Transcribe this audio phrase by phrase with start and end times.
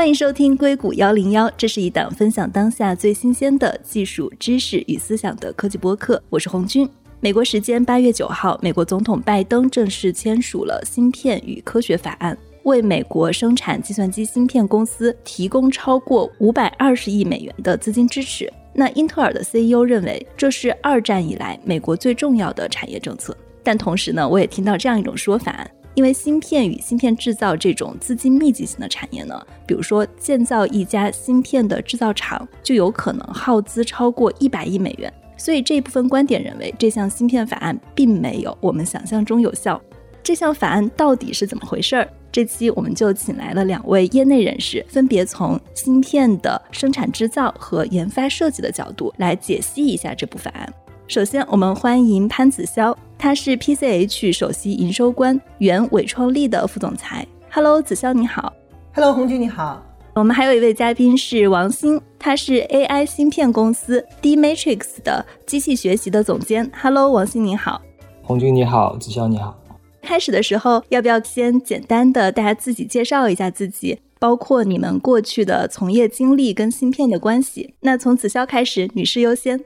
[0.00, 6.20] 欢迎收听硅谷幺零幺，这是一档分享当下最新鲜的技术知识与思想的科技播客。
[6.30, 6.88] 我是红军。
[7.20, 18.50] 美国时间八月九号，美国总统拜登正式签署了《芯片与科学法案》，为美国生产计算机芯片公司提供超过五百二十亿美元的资金支持。
[18.72, 23.36] 那英特尔的 CEO 认为，这是二战以来美国最重要的产业政策。
[23.62, 25.68] 但同时呢，我也听到这样一种说法。
[26.00, 35.12] 因为芯片与芯片制造这种资金密集型的产业呢，比如说建造一家芯片的制造厂，就有可能耗资超过一百亿美元。
[35.36, 39.78] 所以这一部分观点认为，这项芯片法案并没有我们想象中有效。
[40.22, 42.08] 这项法案到底是怎么回事儿？
[42.32, 50.72] 这期我们就请来了两位业内人士，分别从芯片的生产制造和研发设计的角度来解析一下这部法案。
[51.06, 57.26] 首先，我们欢迎潘子潇，他是 PCH 首席营收官，原伟创力的副总裁。
[57.50, 58.50] Hello，子潇你好。
[58.94, 59.84] Hello，红军你好。
[60.14, 66.72] 我们还有一位嘉宾是王鑫，他是 AI 芯片公司 D Matrix 的机器学习的总监。
[66.80, 67.82] Hello，王鑫你好。
[68.22, 69.54] 红军你好，子潇你好。
[70.00, 77.74] 开始的时候，要不要先简单的大家自己介绍一下自己，包括你们过去的从业经历跟芯片的关系？
[77.80, 79.60] 那从子潇开始，女士优先。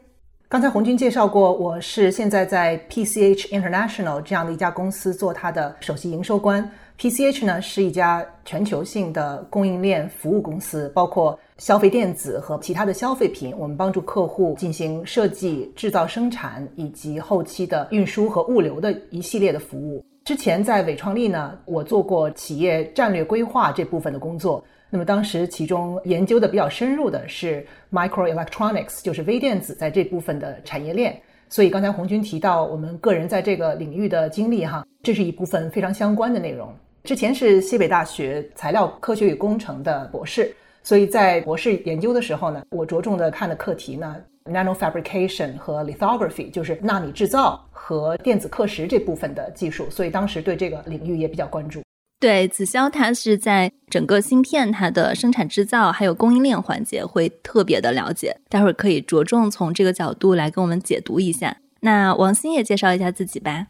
[0.54, 6.70] 刚才红军介绍过，我是现在在 PCH International 这样的一家公司做它的首席营收官。
[6.96, 13.52] PCH 呢是一家全球性的供应链服务公司，包括消费电子和其他的消费品。
[13.58, 20.06] 我们帮助客户进行设计、制造、生产以及后期的运输和物流的一系列的服务。
[20.24, 24.62] 之前在伟创力呢，我做过企业战略规划这部分的工作。
[24.94, 31.20] 那么当时其中研究的比较深入的是 microelectronics，就是微电子在这部分的产业链。
[31.48, 36.72] 所以刚才红军提到我们个人在这个领域的经历哈，这是一部分非常相关的内容。
[37.02, 49.90] 之前是西北大学材料科学与工程的博士，所以在博士研究的时候呢，我着重的看的课题呢，nano fabrication 和 lithography，就是纳米制造和电子刻蚀这部分的技术。
[49.90, 51.82] 所以当时对这个领域也比较关注。
[52.24, 61.58] 对，子潇他是在整个芯片它的生产制造还有供应链环节会特别的了解，待会儿可以着重从这个角度来跟我们解读一下。
[61.80, 63.66] 那王鑫也介绍一下自己吧。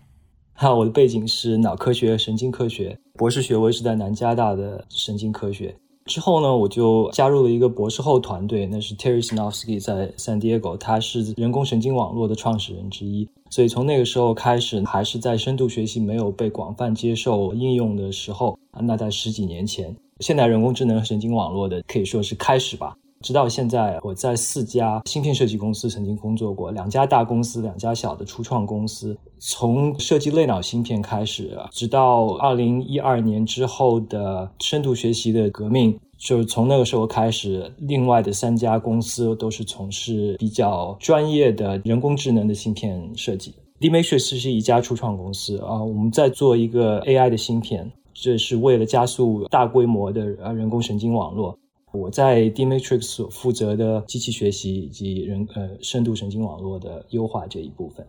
[0.53, 5.75] 好，我的背景是脑科学、神经科学，博士学位是在南加大的神经科学。
[6.05, 13.29] 之后呢，我就加入了一个博士后团队，那是 Terry Snowski 在 San Diego，他是人工神经网络的创始人之一。
[13.55, 22.97] 所以从那个时候开始，还是在深度学习没有被广泛接受应用的时候，那在十几年前，现代人工智能神经网络的可以说是开始吧。
[23.25, 29.17] 直到现在，我在四家芯片设计公司曾经工作过，两家大公司，两家小的初创公司。
[29.39, 43.55] 从设计类脑芯片开始，直到二零一二年之后的深度学习的革命，就是从那个时候开始，另外的三家公司都是从事比较专业的人工智能的芯片设计。
[43.81, 51.59] Dimatrix 是一家初创公司啊，我们在做一个 AI 的芯片，这是为了加速大规模的呃人工神经网络。
[51.95, 58.05] 我在 D Matrix 所负责的机器学习以及人呃深度神经网络的优化这一部分。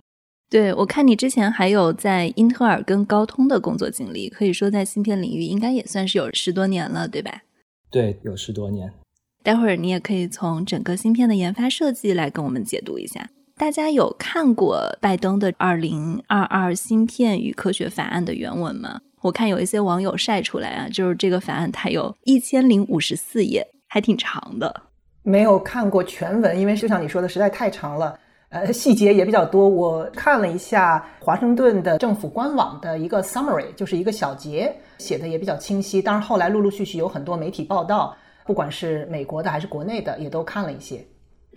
[0.49, 7.43] 对我看你之前还有在英特尔跟高通的工作经历，可以说在芯片领域应该也算是有十多年了，对吧？
[7.91, 8.91] 对，有十多年。
[9.43, 13.29] 待会儿你也可以从整个芯片的研发设计来跟我们解读一下。
[13.55, 19.01] 大家有看过拜登的二零二二芯片与科学法案的原文吗？
[19.21, 23.67] 我看有一些网友晒出来啊，就是这个法案它有一千零五十四页。
[23.95, 24.81] 还挺长的，
[25.23, 28.19] 没有看过全文，因为就像你说的，实在太长了，
[28.49, 29.69] 呃，细节也比较多。
[29.69, 36.01] 我看了一下华盛顿的政府官网的一个 summary，就是一个小节，写的也比较清晰。
[36.01, 38.13] 当然，后来陆陆续续有很多媒体报道，
[38.45, 41.01] 不管是美国的还是国内的，也都看了一些。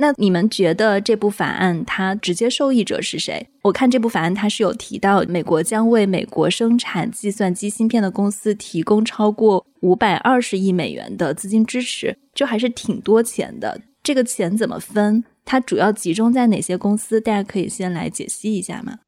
[0.01, 3.49] 那你们觉得这部法案它直接受益者是谁？
[3.63, 13.81] 我看这部法案它是有提到，美国将为美国生产计算机芯片的公司提供超过五百二十亿美元的资金支持，就还是挺多钱的。
[14.03, 15.25] 这个钱怎么分？
[15.45, 17.21] 它主要集中在哪些公司？
[17.21, 18.99] 大家可以先来解析一下吗？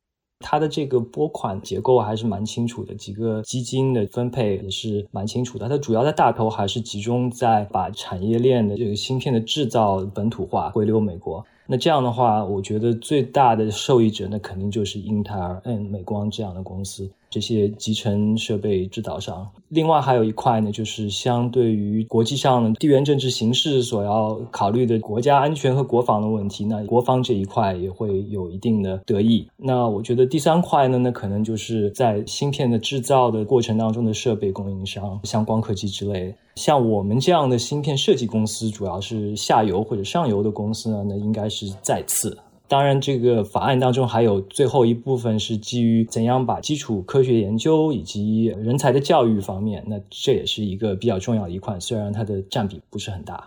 [0.42, 5.68] 它的这个拨款结构还是蛮清楚的，几个基金的分配也是蛮清楚的。
[5.68, 11.44] 它主要的大头还是集中在把产业链的这个芯片的制造本土化回流美国。
[11.66, 17.10] 那这样的话，我觉得最大的受益者那肯定就是英特尔、嗯美光这样的公司。
[17.30, 19.48] 这些集成设备制造商。
[19.68, 29.46] 另外还有一块呢，就是相对于国际上地缘政治形势所要考虑的国家安全和国防的问题，那国防这一块也会有一定的得益。
[29.56, 36.34] 那我觉得第三块呢，那可能就是在芯片的制造的过程当中的设备供应商，像光刻机之类。
[36.56, 42.36] 像我们这样的芯片设计公司，主要是下游或者上游的公司呢，那应该是再次。
[42.70, 53.44] 当然，这个法案当中还有最后一部分是基于怎样把基础科学研究以及人才的教育方面，那这也是一个比较重要的一块，虽然它的占比不是很大。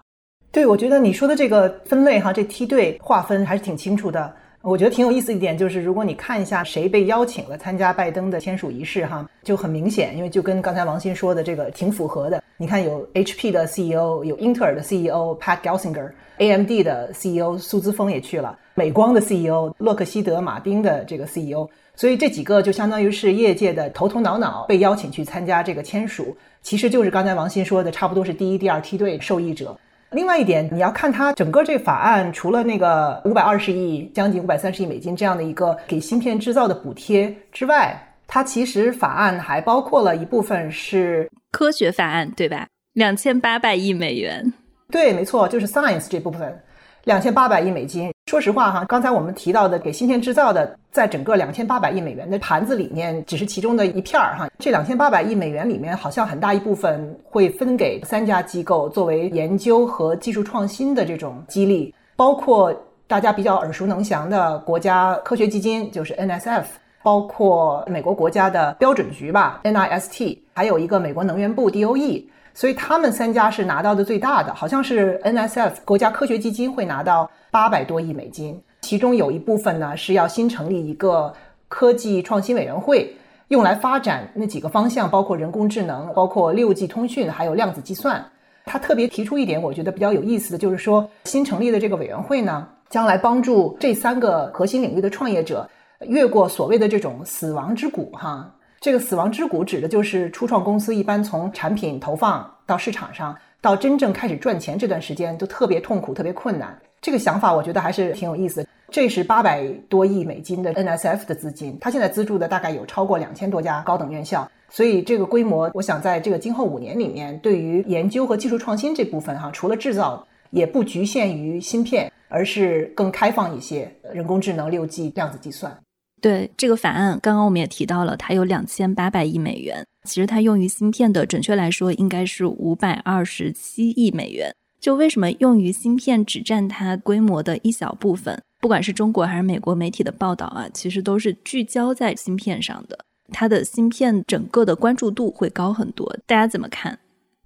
[0.52, 4.34] 对，我觉得你说的这个分类哈，这梯队划分还是挺清楚的。
[4.64, 12.42] 我觉得挺有意思一点就是，如果你看一下谁被邀请了参加拜登的签署仪式，哈，就很明显，因为就跟刚才王鑫说的这个挺符合的。
[12.56, 29.78] 你看，有 HP 的 CEO，有英特尔的 CEO Pat Gelsinger，AMD 的 CEO 苏姿丰也去了，美光的 CEO 洛克希德马丁的这个 CEO，所以这几个就相当于是业界的头头脑脑被邀请去参加这个签署，其实就是刚才王鑫说的，差不多是第一、第二梯队受益者。
[30.14, 42.68] 另外一点，你要看它整个这法案，除了那个五百二十亿、将近五百三十亿美金这样的一个给芯片制造的补贴之外，它其实法案还包括了一部分是科学法案，对吧？
[42.94, 44.54] 两千八百亿美元。
[44.92, 46.64] 对，没错，就是 science 这部分。
[47.06, 54.50] 两千八百亿美金，说实话哈，刚才我们提到的给芯片制造的，在整个两千八百亿美元的盘子里面，只是其中的一片儿哈。
[54.58, 62.74] 这两千八百亿美元里面，好像很大一部分会分给三家机构作为研究和技术创新的这种激励，包括
[63.08, 66.64] 大家比较耳熟能详的国家科学基金，就是 NSF，
[67.04, 72.24] 包括美国国家的标准局吧，NIST，还有一个美国能源部 DOE。
[72.54, 81.34] 所以他们三家是拿到的最大的，好像是 NSF 国家科学基金会拿到八百多亿美金，其中有一部分呢是要新成立一个
[81.68, 83.12] 科技创新委员会，
[83.48, 88.24] 用来发展那几个方向，包括人工智能、包括六 G 通讯，还有量子计算。
[88.66, 95.68] 他特别提出一点，我觉得比较有意思的就是说，新成立的这个委员会呢，将来帮助这三个核心领域的创业者
[96.08, 98.50] 越过所谓的这种死亡之谷，哈。
[98.84, 106.78] 这个死亡之谷指的就是初创公司一般从产品投放到市场上，到真正开始赚钱这段时间都特别痛苦、特别困难。
[107.00, 108.68] 这个想法我觉得还是挺有意思。
[108.92, 125.74] 这是八百多亿美金的 NSF 的资金，它现在资助的大概有超过两千多家高等院校，所以这个规模，我想在这个今后五年里面，对于研究和技术创新这部分哈，除了制造，也不局限于芯片，而是更开放一些，人工智能、六 G、量子计算。
[126.24, 129.86] 对这个法案，刚刚我们也提到了，它有两千八百亿美元。
[130.06, 134.56] 其实它用于芯片的，准确来说应该是五百二十七亿美元。
[134.80, 138.42] 就为什么用于芯片只占它规模的一小部分？
[138.62, 142.98] 不管是中国还是美国媒体的报道啊，其实都是聚焦在芯片上的。
[143.34, 146.10] 它的芯片整个的关注度会高很多。
[146.26, 146.98] 大家怎么看？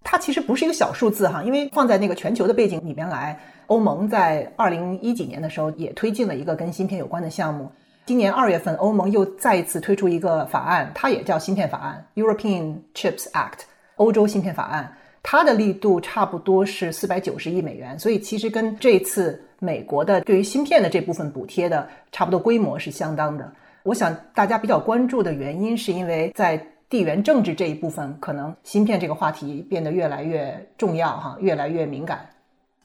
[0.04, 7.72] 它其实不是一个小数字哈，因为放在那个全球的背景里面来，欧盟在二零一几年的时候也推进了一个跟芯片有关的项目。
[8.08, 13.66] 今年二月份，欧盟又再一次推出一个法案，它也叫芯片法案 （European Chips Act，
[13.98, 14.90] 欧洲芯片法案）。
[15.22, 23.52] 它的力度差不多是四百九十亿美元，所以其实跟这次美国的对于芯片的这部分补贴的差不多规模是相当的。
[23.84, 32.26] 我想大家比较关注的原因，是因为在地缘政治这一部分，可能芯片这个话题变得越来越重要，哈，越来越敏感。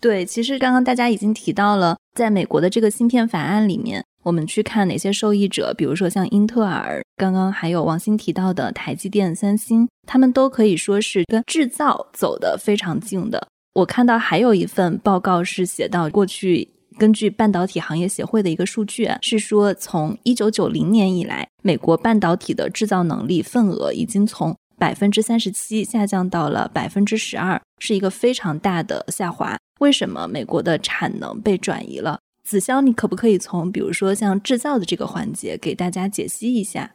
[0.01, 4.05] 对，其实刚刚大家已经提到了，在美国的这个芯片法案里面。
[4.23, 13.49] 我们去看哪些受益者，比如说像英特尔，刚刚还有王鑫提到的台积电、三星，他们都可以说是跟制造走得非常近的。
[13.75, 29.57] 我看到还有一份报告是写到，过去根据半导体行业协会的一个数据，是说从一九九零年以来，美国半导体的制造能力份额已经从百分之三十七下降到了百分之十二，是一个非常大的下滑。
[29.81, 32.21] 为什么美国的产能被转移了？
[32.43, 36.93] 子潇，你可不可以从比如说像制造的这个环节给大家解析一下？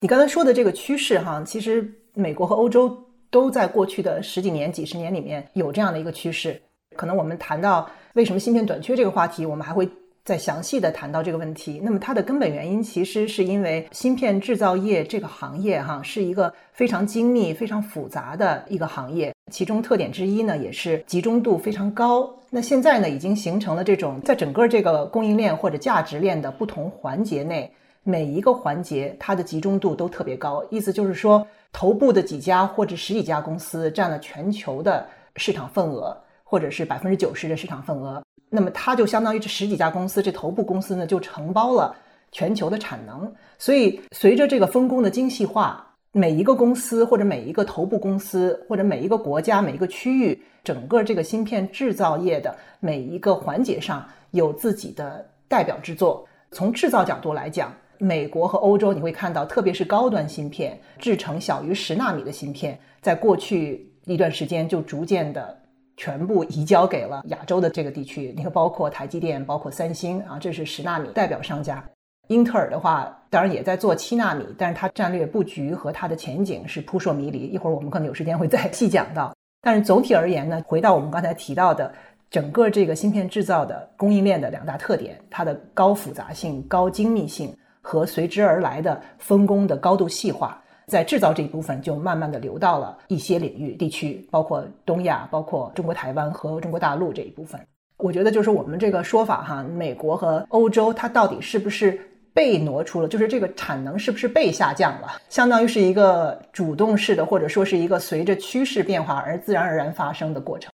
[0.00, 2.96] 你刚才说的这个趋势哈，其实美国和欧洲
[3.30, 6.60] 都在过去的十几年、几十年里面有这样的一个趋势。
[6.96, 9.88] 可能我们谈到为什么芯片短缺这个话题，我们还会。
[10.26, 22.28] 再详细的谈到这个问题，那么它的根本原因其实是因为芯片制造业这个行业哈是一个非常精密、非常复杂的一个行业，其中特点之一呢也是集中度非常高。
[22.50, 27.72] 那现在呢已经形成了这种在整个这个供应链或者价值链的不同环节内，
[28.02, 30.64] 每一个环节它的集中度都特别高。
[30.68, 38.20] 意思就是说，头部的几家或者十几家公司占了全球的市场份额，或者是百分之九十的市场份额。
[38.50, 41.94] 那么它就相当于这十几家公司，这头部公司呢就承包了
[42.32, 43.32] 全球的产能。
[43.58, 45.85] 所以，随着这个分工的精细化，
[46.18, 56.26] 每一个公司或者每一个头部公司或者每一个国家每一个区域，整个这个芯片制造业的每一个环节上有自己的代表之作。
[56.50, 65.54] 从制造角度来讲，美国和欧洲你会看到，特别是高端芯片制成小于十纳米的芯片，在过去一段时间就逐渐的
[65.98, 68.32] 全部移交给了亚洲的这个地区。
[68.34, 71.84] 你看，包括台积电，包括三星啊，这是十纳米代表商家。
[72.28, 77.46] 英特尔的话，当然也在做七纳米，但是它战略布局和它的前景是扑朔迷离。
[77.46, 79.34] 一会儿我们可能有时间会再细讲到。
[79.62, 81.92] 但是总体而言呢，回到我们刚才提到的
[82.30, 97.60] 整个这个芯片制造的供应链的两大特点，它的高复杂性、高精密性和随之而来的分工的高度细化，在制造这一部分就慢慢的流到了一些领域地区，包括东亚、包括中国台湾和中国大陆这一部分。
[97.98, 101.98] 我觉得就是我们这个说法哈，美国和欧洲它到底是不是？
[102.36, 105.08] 被挪出了，就是这个产能是不是被下降了？
[105.30, 110.70] 相当于是一个主动式的，或者说是一个随着趋势变化而自然而然发生的过程。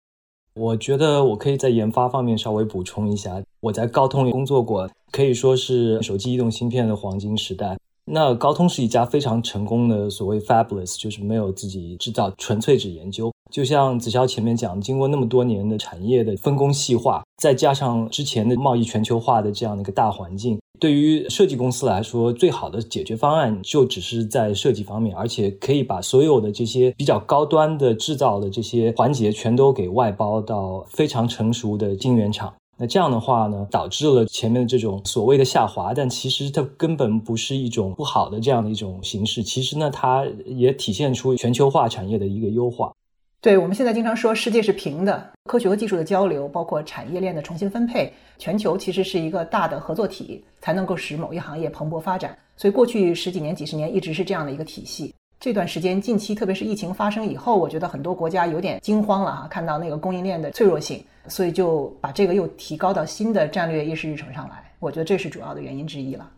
[0.55, 7.77] 我觉得我可以在研发方面稍微补充一下，我在高通工作过，可以说是手机移动芯片的黄金时代。
[8.05, 13.33] 那高通是一家非常成功的所谓 fabless，就是没有自己制造，纯粹只研究。
[13.51, 32.53] 就像子潇前面讲，经过那么多年的产业的分工细化，再加上之前的贸易全球化的这样的一个大环境，对于设计公司来说，最好的解决方案就只是在设计方面，而且可以把所有的这些比较高端的制造的这些环节全都给外包到非常成熟的晶圆厂。
[32.81, 39.43] 那这样的话呢，导致了前面的这种所谓的下滑，但其实它根本不是一种不好的这样的一种形式。
[39.43, 42.93] 其实呢，它也体现出全球化产业的一个优化。
[43.41, 52.37] 对，我们现在经常说世界是平的，科学和技术的交流，包括产业链的重新分配，全球其实是一个大的合作体，才能够使某一行业蓬勃发展。
[52.57, 55.15] 所以过去十几年、几十年一直是这样的一个体系。
[55.39, 64.69] 这段时间，近期特别是疫情发生以后，我觉得很多国家有点惊慌了哈，看到那个供应链的脆弱性，所以就把这个又提高到新的战略议事日程上来。
[64.81, 66.29] 我觉得这是主要的原因之一了。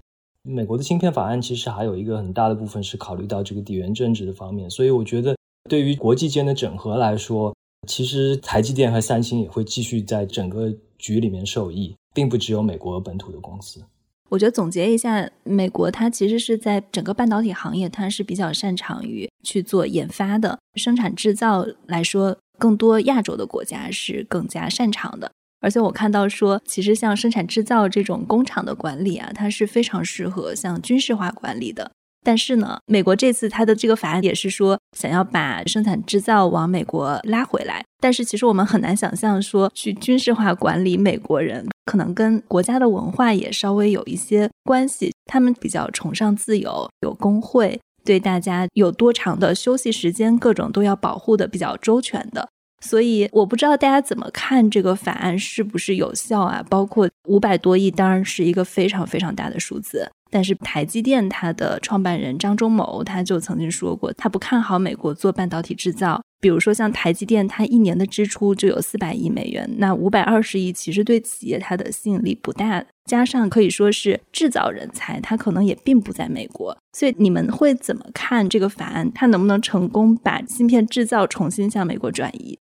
[0.42, 5.34] 美国的芯片法案其实还有一个很大的部分是考虑到这个地缘政治的方面，所以我觉得。
[5.68, 7.54] 对于国际间的整合来说，
[7.86, 13.84] 其实台积电和三星也会继续在整个局里面受益，并不只有美国本土的公司。
[14.28, 25.32] 我觉得总结一下，美国它其实是在整个半导体行业，它是比较擅长于去做研发的，生产制造来说，更多亚洲的国家是更加擅长的。
[25.60, 31.90] 而且我看到说，其实像生产制造这种工厂的管理啊，它是非常适合像军事化管理的。
[32.22, 37.82] 但是呢，美国这次它的这个法案也是说想要把生产制造往美国拉回来。
[38.02, 45.12] 但是其实我们很难想象说去军事化管理美国人，可能跟国家的文化也稍微有一些关系。
[45.26, 52.48] 他们比较崇尚自由，有工会，对大家有多长的休息时间，各种都要保护的比较周全的。
[52.82, 56.64] 所以我不知道大家怎么看这个法案是不是有效啊？
[56.68, 60.10] 包括五百多亿，当然是一个非常非常大的数字。
[60.30, 66.22] 但是台积电它的创办人张忠谋他就曾经说过，他不看好美国做半导体制造。
[66.40, 72.82] 比如说像台积电，它一年的支出就有四百亿美元，那五百二十亿其实对企业它的吸引力不大。
[73.04, 76.74] 加上可以说是制造人才，它可能也并不在美国。
[76.92, 79.12] 所以你们会怎么看这个法案？
[79.12, 82.58] 它能不能成功把芯片制造重新向美国转移？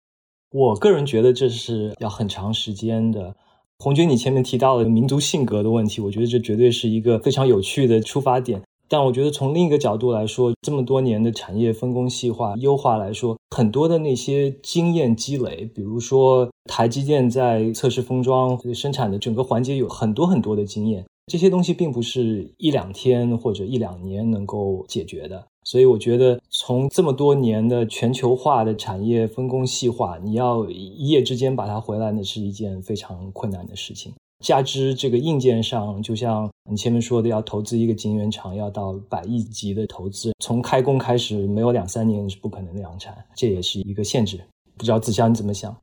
[0.51, 3.35] 我个人觉得这是要很长时间的。
[3.81, 8.61] 红军，你前面提到了民族性格的问题，我觉得这绝对是一个非常有趣的出发点。
[8.89, 25.45] 但我觉得从另一个角度来说，这么多年的产业分工细化、优化来说，很多的那些经验积累，比如说台积电在测试封装生产的整个环节有很多很多的经验，这些东西并不是一两天或者一两年能够解决的。
[25.63, 34.11] 所以我觉得，从这么多年的全球化的产业分工细化，你要一夜之间把它回来，那是一件非常困难的事情。
[34.43, 44.39] 加之这个硬件上，就像你前面说的，要投资一个晶圆厂，要到百亿级的投资，从开工开始没有两三年是不可能量产，这也是一个限制。
[44.75, 45.75] 不知道子香你怎么想？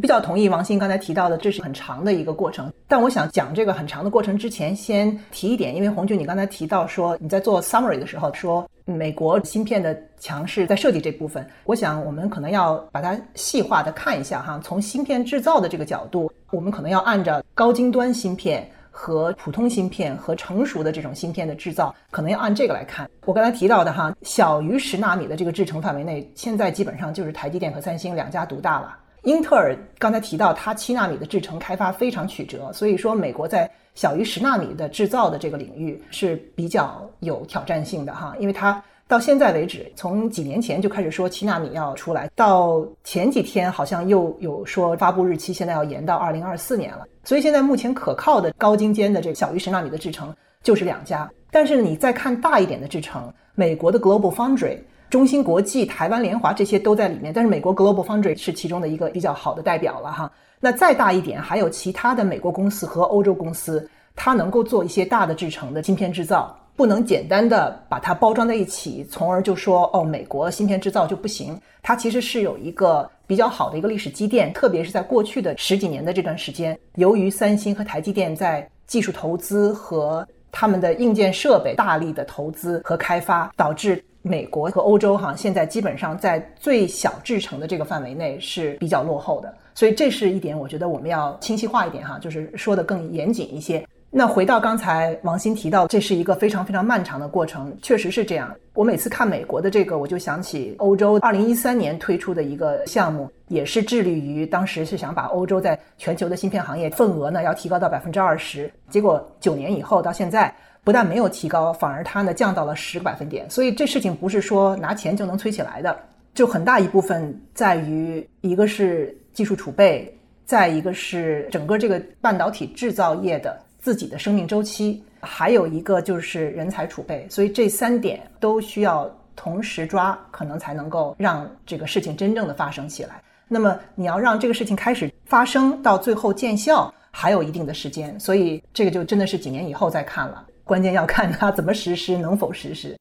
[0.00, 2.72] 比较同意王鑫刚才提到的，这是很长的一个过程。
[2.86, 14.60] 但我想讲这个很长的过程之前，先提一点，因为红军你刚才提到说你在做 summary 的时候说美国芯片的强势在设计这部分，我想我们可能要把它细化的看一下哈。
[14.62, 23.10] 从芯片制造的这个角度，我们可能要按照高精端芯片和普通芯片和成熟的这种芯片的制造，可能要按这个来看。
[23.24, 28.96] 我刚才提到的哈，小于十纳米的这个制程范围内，现在基本上就是台积电和三星两家独大了。
[29.22, 54.78] 英特尔刚才提到，它七纳米的制程开发非常曲折，所以说美国在小于十纳米的制造的这个领域是比较有挑战性的哈，因为它到现在为止，从几年前就开始说七纳米要出来，到前几天好像又有说发布日期现在要延到二零二四年了，所以现在目前可靠的高精尖的这个小于十纳米的制程就是两家，但是你再看大一点的制程，美国的 Global Foundry。
[55.10, 60.30] 中芯国际、台湾联华这些都在里面，但是美国 Global Foundry 是其中的一个比较好的代表了哈。
[60.60, 71.60] 那再大一点，还有其他的美国公司和欧洲公司，它能够做一些大的制程的芯片制造，不能简单的把它包装在一起，从而就说哦，美国芯片制造就不行。
[71.82, 84.00] 它其实是有一个比较好的一个历史积淀，特别是在过去的十几年的这段时间，由于三星和台积电在技术投资和他们的硬件设备大力的投资和开发，导致。
[84.22, 93.82] 美国和欧洲哈，现在基本上在最小制程的这个范围内是比较落后的，所以这是一点，我觉得我们要清晰化一点哈，就是说的更严谨一些。
[94.12, 98.52] 那回到刚才王鑫提到，这是一个非常非常漫长的过程，确实是这样。
[98.74, 110.54] 我每次看美国的这个，我就想起欧洲二零一三年推出的一个项目，也是致力于当时是想把欧洲在全球的芯片行业份额呢要提高到百分之二十，结果九年以后到现在。
[110.82, 113.48] 不但没有提高，反而它呢降到了十个百分点。
[113.50, 115.98] 所以这事情不是说拿钱就能催起来的，
[116.34, 120.12] 就很大一部分在于一个是技术储备，
[120.44, 127.26] 再一个是整个这个半导体制造业的自己的生命周期，还有一个就是人才储备。
[127.28, 133.22] 所以这三点都需要同时抓，可能才能够让这个事情真正的发生起来。
[133.48, 138.18] 那么你要让这个事情开始发生到最后见效，还有一定的时间。
[138.18, 140.46] 所以这个就真的是几年以后再看了。
[140.64, 142.96] 关键要看它怎么实施，能否实施。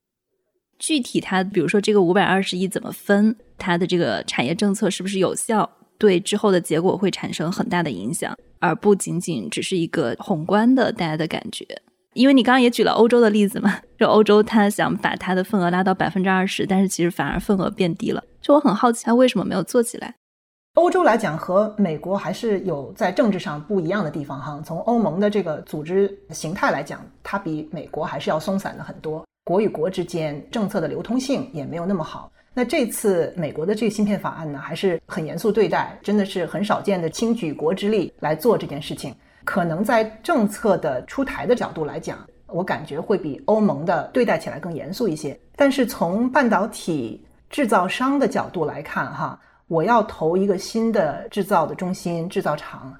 [0.77, 11.65] 具体它，比如说这个五百二十亿怎么分，它的这个产业政策是不是有效，对之后的结果会产生很大的影响，而不仅仅只是一个宏观的大家的感觉。
[12.13, 18.23] 因为你刚刚也举了欧洲的例子嘛，就欧洲它想把它的份额拉到百分之二十，但是其实反而份额变低了。
[18.41, 20.15] 就我很好奇，它为什么没有做起来？
[20.79, 24.61] 欧洲来讲和美国还是有在政治上不一样的地方哈。
[24.65, 29.25] 从欧盟的这个组织形态来讲，它比美国还是要松散的很多。
[29.43, 32.31] 国与国之间政策的流通性也没有那么好。
[32.53, 39.13] 那这次美国的这个芯片法案呢，还是很严肃对待，真的是很少见的倾举国之力来做这件事情。
[39.43, 45.37] 可能在政策的出台的角度来讲，我感觉会比欧盟的对待起来更严肃一些。
[45.57, 49.37] 但是从半导体制造商的角度来看哈。
[49.69, 52.91] 我要投一个新的制造的中心制造厂，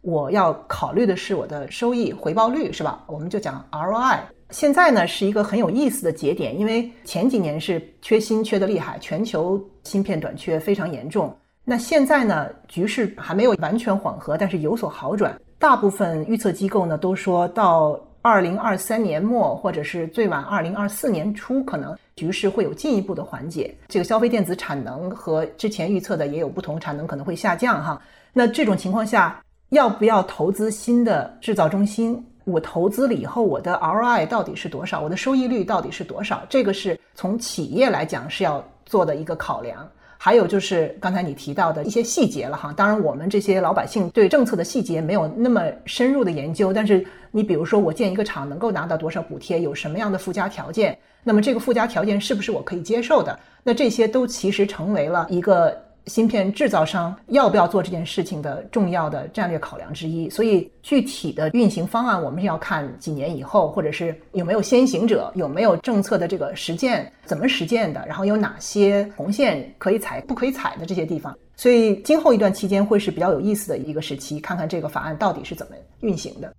[0.00, 3.04] 我要考虑的是我的收益回报率，是吧？
[3.06, 4.18] 我们就讲 ROI。
[4.50, 11.32] 现在呢是一个很有意思的节点，因为前几年是缺芯缺的厉害，全球芯片短缺非常严重。
[11.64, 15.40] 那现在呢局势还没有完全缓和，但是有所好转。
[15.56, 17.98] 大部分预测机构呢都说到。
[18.28, 23.74] 二零二三年末，或者是最晚二零二四年初，可能局势会有进一步的缓解。
[23.88, 27.98] 这个消费电子产能和之前预测的也有不同，产能可能会下降哈。
[28.34, 32.22] 那这种情况下，要不要投资新的制造中心？
[32.44, 35.00] 我投资了以后，我的 ROI 到底是多少？
[35.00, 36.42] 我的收益率到底是多少？
[36.50, 39.88] 这个是从企业来讲是要做的一个考量。
[40.20, 53.38] 还有就是刚才你提到的一些细节了哈，当然我们这些老百姓对政策的细节没有那么深入的研究，但是你比如说我建一个厂能够拿到多少补贴，有什么样的附加条件，那么这个附加条件是不是我可以接受的？
[53.62, 55.87] 那这些都其实成为了一个。
[56.08, 71.36] 芯片制造商要不要做这件事情的重要的战略考量之一，所以具体的运行方案，我们是要看几年以后，或者是有没有先行者，有没有政策的这个实践，怎么实践的，然后有哪些红线可以踩，不可以踩的这些地方。
[71.54, 76.52] 所以今后一段期间会是比较有意思的一个时期，看看这个法案到底是怎么运行的。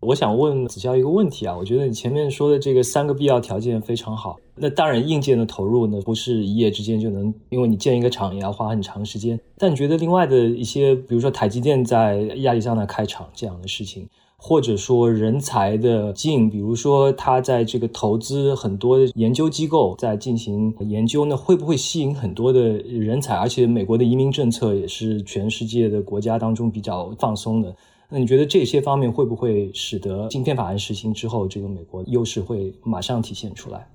[0.00, 4.38] 我想问子潇一个问题啊，我觉得你前面说的这个三个必要条件非常好。
[4.56, 9.38] 那当然，硬件的投入呢，不是一夜之间就能，因为你建一个厂也要花很长时间。
[9.58, 14.08] 但你觉得另外的一些，比如说台积电在亚利桑那开厂这样的事情，
[14.38, 23.34] 或者说人才的进，比如说他在这个投资很多研究机构在进行研究呢，会不会吸引很多的人才？
[23.34, 27.76] 而且美国的移民政策也是全世界的国家当中比较放松的。
[28.10, 33.86] 那你觉得这些方面会不会使得芯片法案实行之后，这个美国优势会马上体现出来？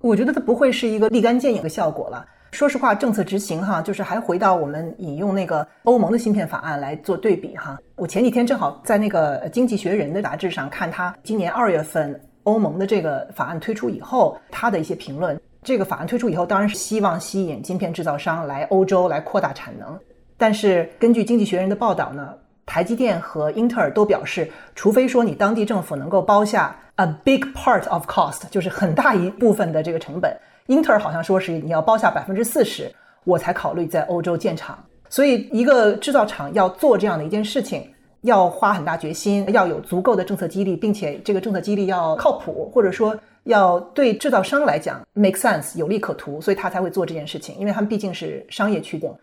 [0.00, 2.24] 我觉得它不会是一个立竿见影的效果了。
[2.52, 7.78] 说实话，政策执行哈，就是还回到我们引用那个欧盟的芯片法案来做对比哈。
[7.96, 15.38] 我前几天正好在那个《经济学人》的杂志上看他今年二月份欧盟的这个法案推出以后，他的一些评论。
[15.62, 19.98] 这个法案推出以后，当然是希望吸引芯片制造商来欧洲来扩大产能。
[20.36, 22.32] 但是根据《经济学人》的报道呢，
[22.68, 32.92] 台积电和英特尔都表示，除非说你当地政府能够包下 a big part of cost，就是很大一部分的这个成本，英特尔好像说是你要包下百分之四十，
[33.24, 34.78] 我才考虑在欧洲建厂。
[35.08, 37.90] 所以，一个制造厂要做这样的一件事情。
[38.22, 49.16] 要花很大决心，要有足够的政策激励，并且这个政策激励要靠谱，或者说要对制造商来讲 make sense 有利可图，所以他才会做这件事情，因为他们毕竟是商业驱动。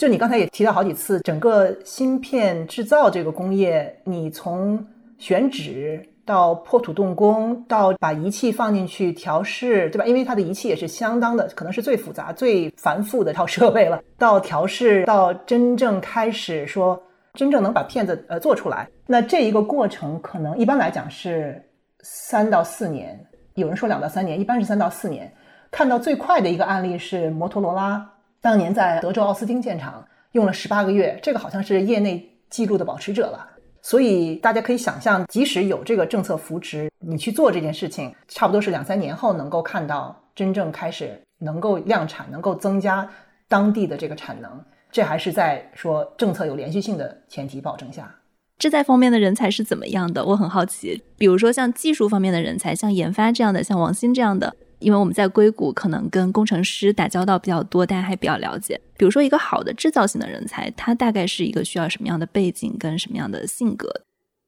[0.00, 4.82] 就你刚才也提到好几次，整个芯片制造这个工业，你从
[5.18, 10.06] 选址到破土动工，到把仪器放进去调试，对吧？
[10.06, 14.00] 因为它的仪器也是相当的，可能是最复杂、最繁复的一套设备了。
[14.16, 16.98] 到调试，到真正开始说。
[17.34, 21.62] 真正能把片子呃做出来，那这一个过程可能一般来讲是
[22.00, 23.20] 三到四年，
[23.54, 25.30] 有人说两到三年，一般是三到四年。
[25.70, 28.04] 看到最快的一个案例是摩托罗拉，
[28.40, 33.46] 当年在德州奥斯汀建厂用了十八个月，这个好像是业内记录的保持者了。
[33.82, 43.08] 所以大家可以想象，即使有这个政策扶持，你去做这件事情，差不多是两三年后能够看到真正开始能够量产，能够增加
[43.48, 44.50] 当地的这个产能。
[44.92, 48.14] 这还是在说政策有连续性的前提保证下，
[48.58, 50.24] 这在方面的人才是怎么样的？
[50.24, 51.02] 我很好奇。
[51.16, 58.80] 比如说像技术方面的人才，像研发这样的，像王鑫这样的，因为我们在硅谷可能跟工程师打交道比较多，大家还比较了解。
[58.96, 63.88] 比如说一个好的制造型的人才，他大概是一个需要什么样的背景跟什么样的性格？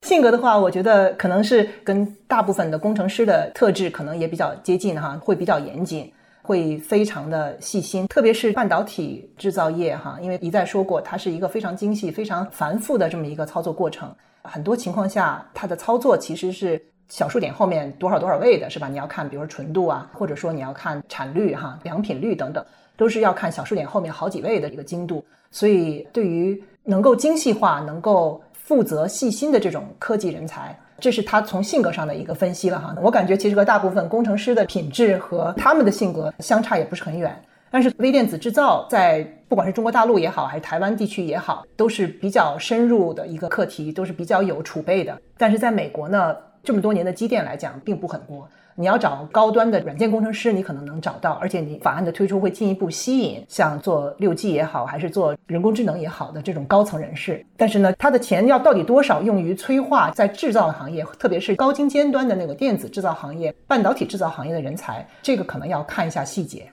[0.02, 6.12] 性格的话，我觉得可能是跟大部分的工程师的特质可能也比较接近哈，会比较严谨。
[6.44, 14.12] 会非常的细心，特别是半导体制造业哈，因为一再说过，它是一个非常精细、非常繁复的这么一个操作过程。
[14.42, 18.88] 很多情况下，它的操作其实是小数点后面多少多少位的，是吧？
[18.88, 22.64] 你要看，比如说纯度啊，或者说你要看产率哈、良品率等等，
[22.96, 25.22] 都是要看小数点后面好几位的一个精度。
[25.50, 30.74] 所以，对于能够精细化、能够负责细心的这种科技人才。
[30.98, 37.38] 这是他从性格上的一个分析了哈，我感觉其实和大部分工程师的品质和他们的性格相差也不是很远。
[37.70, 45.20] 但是微电子制造在不管是中国大陆也好，还是台湾地区也好，都是比较深入的一个课题，都是比较有储备的。
[45.36, 48.48] 但是在美国呢，这么多年的积淀来讲，并不很多。
[48.74, 57.44] 你要找高端的软件工程师，你可能能找到，而且你法案的推出会进一步吸引像做六 G 也好，还是做人工智能也好的这种高层人士。
[57.58, 66.72] 但是呢，他的钱要到底多少用于催化在制造行业，特别是高精尖端的那个电子制造行业、半导体制造行业的人才，这个可能要看一下细节。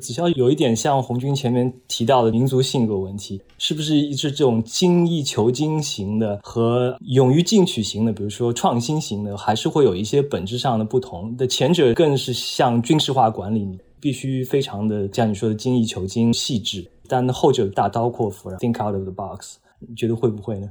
[0.00, 11.36] 子潇有一点像红军前面提到的民族性格问题，是不是是这种精益求精型的和勇于进取型的，比如说创新型的，还是会有一些本质上的不同？
[11.36, 20.68] 的前者更是像军事化管理，必须非常的像你说的精益求精、细致，但后者大刀阔斧，think out of the box，你觉得会不会呢？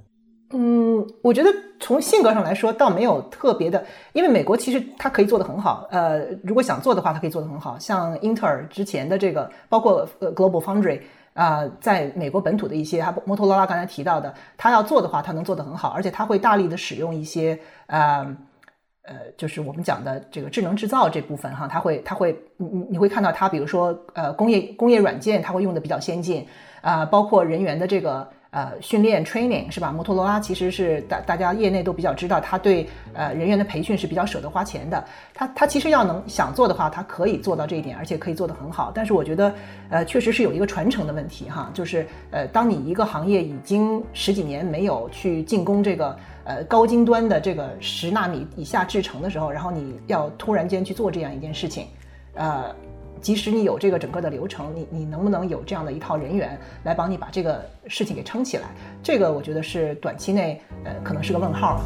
[0.52, 5.88] 嗯，我觉得从性格上来说，倒没有特别的，因为美国其实它可以做得很好。
[5.92, 7.78] 呃，如果想做的话，它可以做得很好。
[7.78, 11.02] 像英特尔之前的这个，包括呃 Global Foundry
[11.36, 18.36] 啊，在美国本土的一些，它摩托罗拉刚才提到的，它要做的话，它能做得很好，而且它会大力的使用一些呃
[19.04, 26.48] 呃，就是我们讲的这个智能制造这部分哈，它会它会你你你会看到它，比如说呃工业工业软件，它会用的比较先进
[26.82, 28.28] 啊，包括人员的这个。
[28.52, 29.92] 呃，训练 training 是吧？
[29.92, 35.06] 摩托罗拉其实是大大家业内都比较知道，他对呃人员的培训是比较舍得花钱的。
[35.36, 38.92] 他他其实要能想做的话，他可以做到这一点，而且可以做得很好。
[38.94, 39.54] 但是我觉得，
[39.92, 51.86] 呃，确实是有一个传承的问题哈，就是呃，当你一个行业已经十几年没有去进攻这个呃高精端的这个十纳米以下制程的时候，然后你要突然间去做这样一件事情，
[52.34, 52.76] 呃。
[53.22, 58.68] 即使你有这个整个的流程，你你能不能有这样的一套人员来帮你把这个事情给撑起来？
[59.04, 61.82] 这个我觉得是短期内，呃，可能是个问号。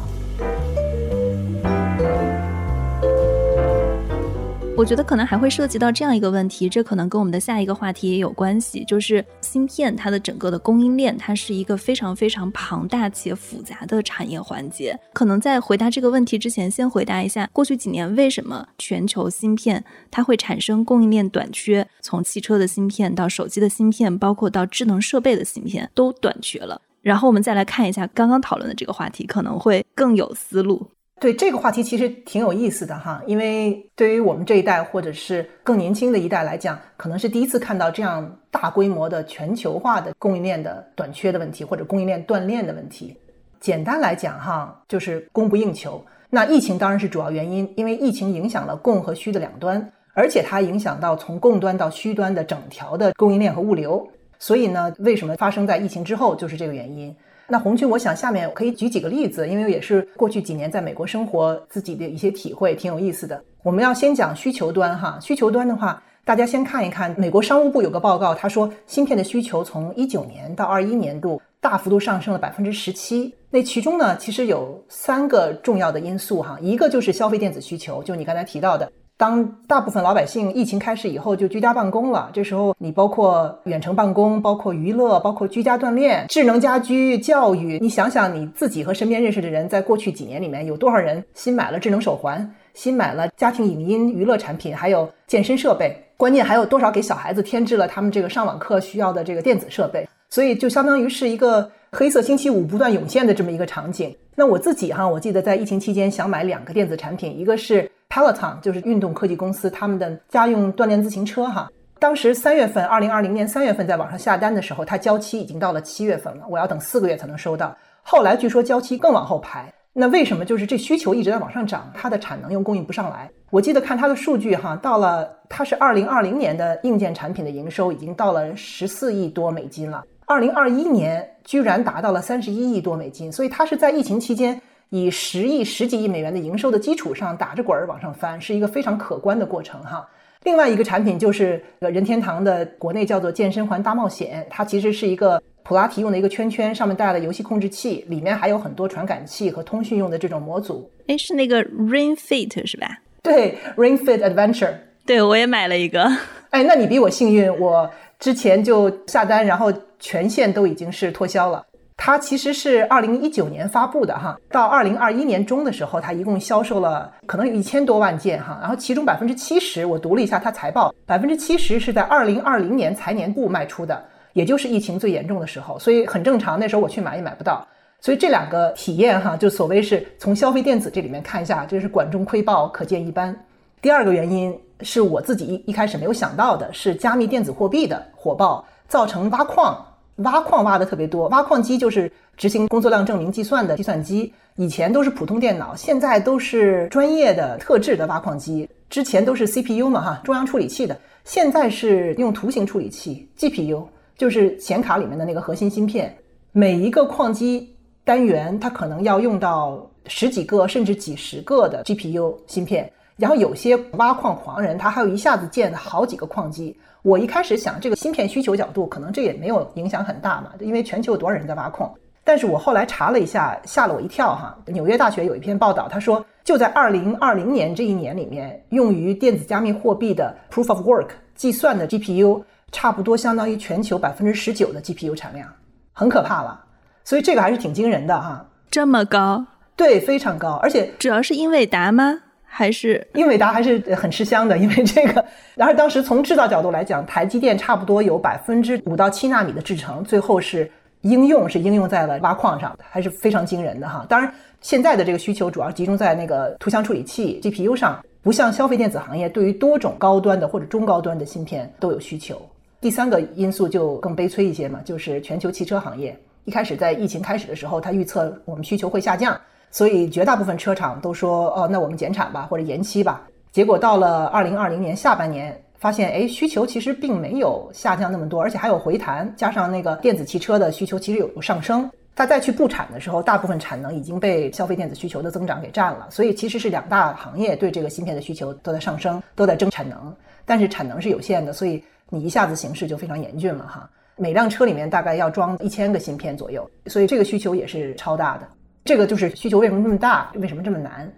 [4.76, 14.98] 我觉得可能还会涉及到这样一个问题，这可能跟我们的下一个话题也有关系，就是芯片它的整个的供应链，它是一个非常非常庞大且复杂的产业环节。
[15.12, 26.80] 可能在回答这个问题之前，先回答一下过去几年为什么全球芯片它会产生供应链短缺，从汽车的芯片到手机的芯片，包括到智能设备的芯片都短缺了。
[27.00, 30.88] 然后我们再来看一下刚刚讨论的这个话题，可能会更有思路。
[31.24, 43.16] 对这个话题其实挺有意思的哈，因为对于我们这一代或者是更年轻的一代来讲，可能是第一次看到这样大规模的全球化的供应链的短缺的问题，或者供应链断链的问题。
[43.58, 46.04] 简单来讲哈，就是供不应求。
[46.28, 54.06] 那疫情当然是主要原因，因为疫情影响了供和需的两端，而且它影响到从供端到需端的整条的供应链和物流。
[54.38, 57.16] 所以呢，为什么发生在疫情之后，就是这个原因。
[57.46, 63.42] 那红军，我想下面可以举几个例子，因为也是过去几年在美国生活自己的一些体会，挺有意思的。
[63.62, 73.34] 我们要先讲需求端哈，需求端的话，大家先看一看美国商务部有个报告，他说芯片的需求从一九年到二一年度大幅度上升了百分之十七。
[73.50, 78.90] 那其中呢，其实有三个重要的因素哈，一个就是消费电子需求，就你刚才提到的。
[79.24, 104.14] 当大部分老百姓疫情开始以后就居家办公了，这时候你包括远程办公、包括娱乐、包括居家锻炼、智能家居、教育，你想想你自己和身边认识的人，在过去几年里面有多少人新买了智能手环、新买了家庭影音娱乐产品，还有健身设备，关键还有多少给小孩子添置了他们这个上网课需要的这个电子设备，所以就相当于是一个黑色星期五不断涌现的这么一个场景。
[104.36, 107.90] 那我自己哈，我记得在疫情期间想买两个电子产品，一个是。
[108.14, 111.68] Peloton 就是运动科技公司，他们的家用锻炼自行车哈。
[111.98, 117.76] 当时三月份，二零二零年三月份在网上下单的时候，它交期已经到了七月份了，我要等四个月才能收到。
[118.04, 120.44] 后来据说交期更往后排，那为什么？
[120.44, 123.28] 就是这需求一直在往上涨，它的产能又供应不上来。
[123.50, 134.62] 我记得看它的数据哈，到了它是二零二零年的硬件产品的营收已经到了十四亿多美金了，二零二一年居然达到了三十一亿多美金，所以它是在疫情期间。
[134.90, 140.08] 以十亿、十几亿美元的营收的基础上打着滚儿往上翻，是一个非常可观的过程哈。
[140.44, 150.90] 另外一个产品就是任天堂的国内叫做健身环大冒险，它其实是一个普拉提用的一个圈圈，上面带了游戏控制器，里面还有很多传感器和通讯用的这种模组。
[151.06, 152.98] 哎，是那个 Ring Fit 是吧？
[153.22, 154.74] 对，Ring Fit Adventure。
[155.06, 156.04] 对，我也买了一个。
[156.50, 161.64] 哎，那你比我幸运，我之前就下单，然后全线都已经是脱销了。
[161.96, 174.04] 它其实是二零一九年发布的哈，到二零二一年中的时候，它一共销售了可能有一千多万件哈，然后其中百分之七十，我读了一下它财报，百分之七十是在二零二零年财年度卖出的，
[174.34, 177.66] 也就是疫情最严重的时候，所以很正常，那时候我去买也买不到，
[178.00, 183.34] 所以这两个体验哈，就所谓是从消费电子这里面看一下，这是管中窥豹，可见一斑。
[183.80, 189.86] 第二个原因是我自己一一开始没有想到的，是加密电子货币的火爆造成挖矿。
[190.16, 194.32] 挖矿挖的特别多，挖矿机就是执行工作量证明计算的计算机。
[194.56, 198.68] 以前都是普通电脑，现在都是专业的特制的挖矿机。
[198.88, 203.84] 之前都是 CPU 嘛，哈，中央处理器的，现在是用图形处理器 GPU，
[204.16, 206.16] 就是显卡里面的那个核心芯片。
[206.52, 207.74] 每一个矿机
[208.04, 212.88] 单元，它可能要用到十几个甚至几十个的 GPU 芯片。
[213.16, 216.76] 然后有些挖矿狂人，他还有一下子建好几个矿机。
[217.02, 221.92] 我一开始想，这个芯片需求角度，可能这也没有影响很大嘛，因为全球有多少人在挖矿。
[222.24, 224.56] 但是我后来查了一下，吓了我一跳哈。
[224.66, 235.46] 纽约大学有一篇报道，他说，就在二零二零年这一年里面，用于电子加密货币的 Proof of Work 计算的 GPU，差不多相当于全球百分之十九的 GPU 产量，
[235.92, 236.64] 很可怕了。
[237.04, 238.46] 所以这个还是挺惊人的哈。
[238.70, 239.44] 这么高？
[239.76, 242.20] 对，非常高，而且主要是英伟达吗？
[242.56, 245.24] 还是英伟达还是很吃香的，因为这个。
[245.56, 254.06] 然后当时从制造角度来讲，台积电差不多有百分之五到七纳米的制程，最后是应用是应用在了挖矿上，还是非常惊人的哈。
[254.08, 262.40] 当然，现在的这个需求主要集中在那个图像处理器 GPU 上，不像消费电子行业对于多种高端的或者中高端的芯片都有需求。
[262.80, 269.36] 第三个因素就更悲催一些嘛，就是全球汽车行业一开始在疫情开始的时候，它预测我们需求会下降。
[269.74, 273.22] 所以绝大部分车厂都说，哦，那我们减产吧，或者延期吧。
[273.50, 281.90] 结果到了二零二零年下半年，发现，哎，需求其实并没有下降那么多，而且还有回弹，加上那个电子汽车的需求其实有有上升。
[282.14, 286.06] 它再去布产的时候，大部分产能已经被消费电子需求的增长给占了。
[286.08, 293.90] 所以其实是两大行业对这个芯片的需求都在上升，都在争产能，但是产能是有限的，所以你一下子形势就非常严峻了哈。
[294.14, 298.46] 每辆车里面大概要装一千个芯片左右，所以这个需求也是超大的。
[298.84, 301.10] 这个就是需求为什么这么大，为什么这么难？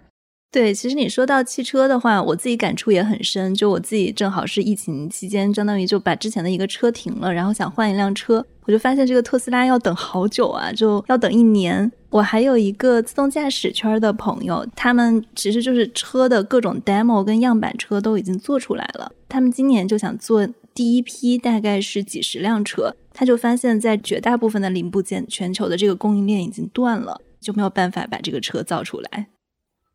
[0.49, 3.53] 对，其实你说到汽车的话，我自己感触也很深。
[3.53, 11.91] 就我自己正好是疫情期间，相当于就把之前的一个车停了，然后想换一辆车，我就发现这个特斯拉要等好久啊，就要等一年。
[12.09, 27.19] 我还有一个自动驾驶圈的朋友，他们其实就是车的各种 demo 跟样板车都已经做出来了，他们今年就想做第一批，大概是几十辆车，他就发现，在绝大部分的零部件，全球的这个供应链已经断了。
[27.39, 29.27] 就没有办法把这个车造出来。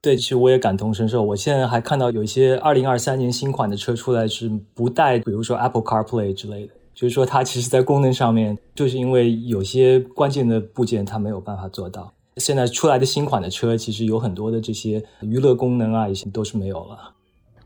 [0.00, 1.22] 对，其实我也感同身受。
[1.22, 12.12] 我现在还看到有一些二零二三年新款的车出来是不带，比如说 Apple CarPlay 之类的，就是说它其实在功能上面，就是因为有些关键的部件它没有办法做到。
[12.38, 17.14] 现在出来的新款的车，其实有很多的这些娱乐功能啊，已经都是没有了。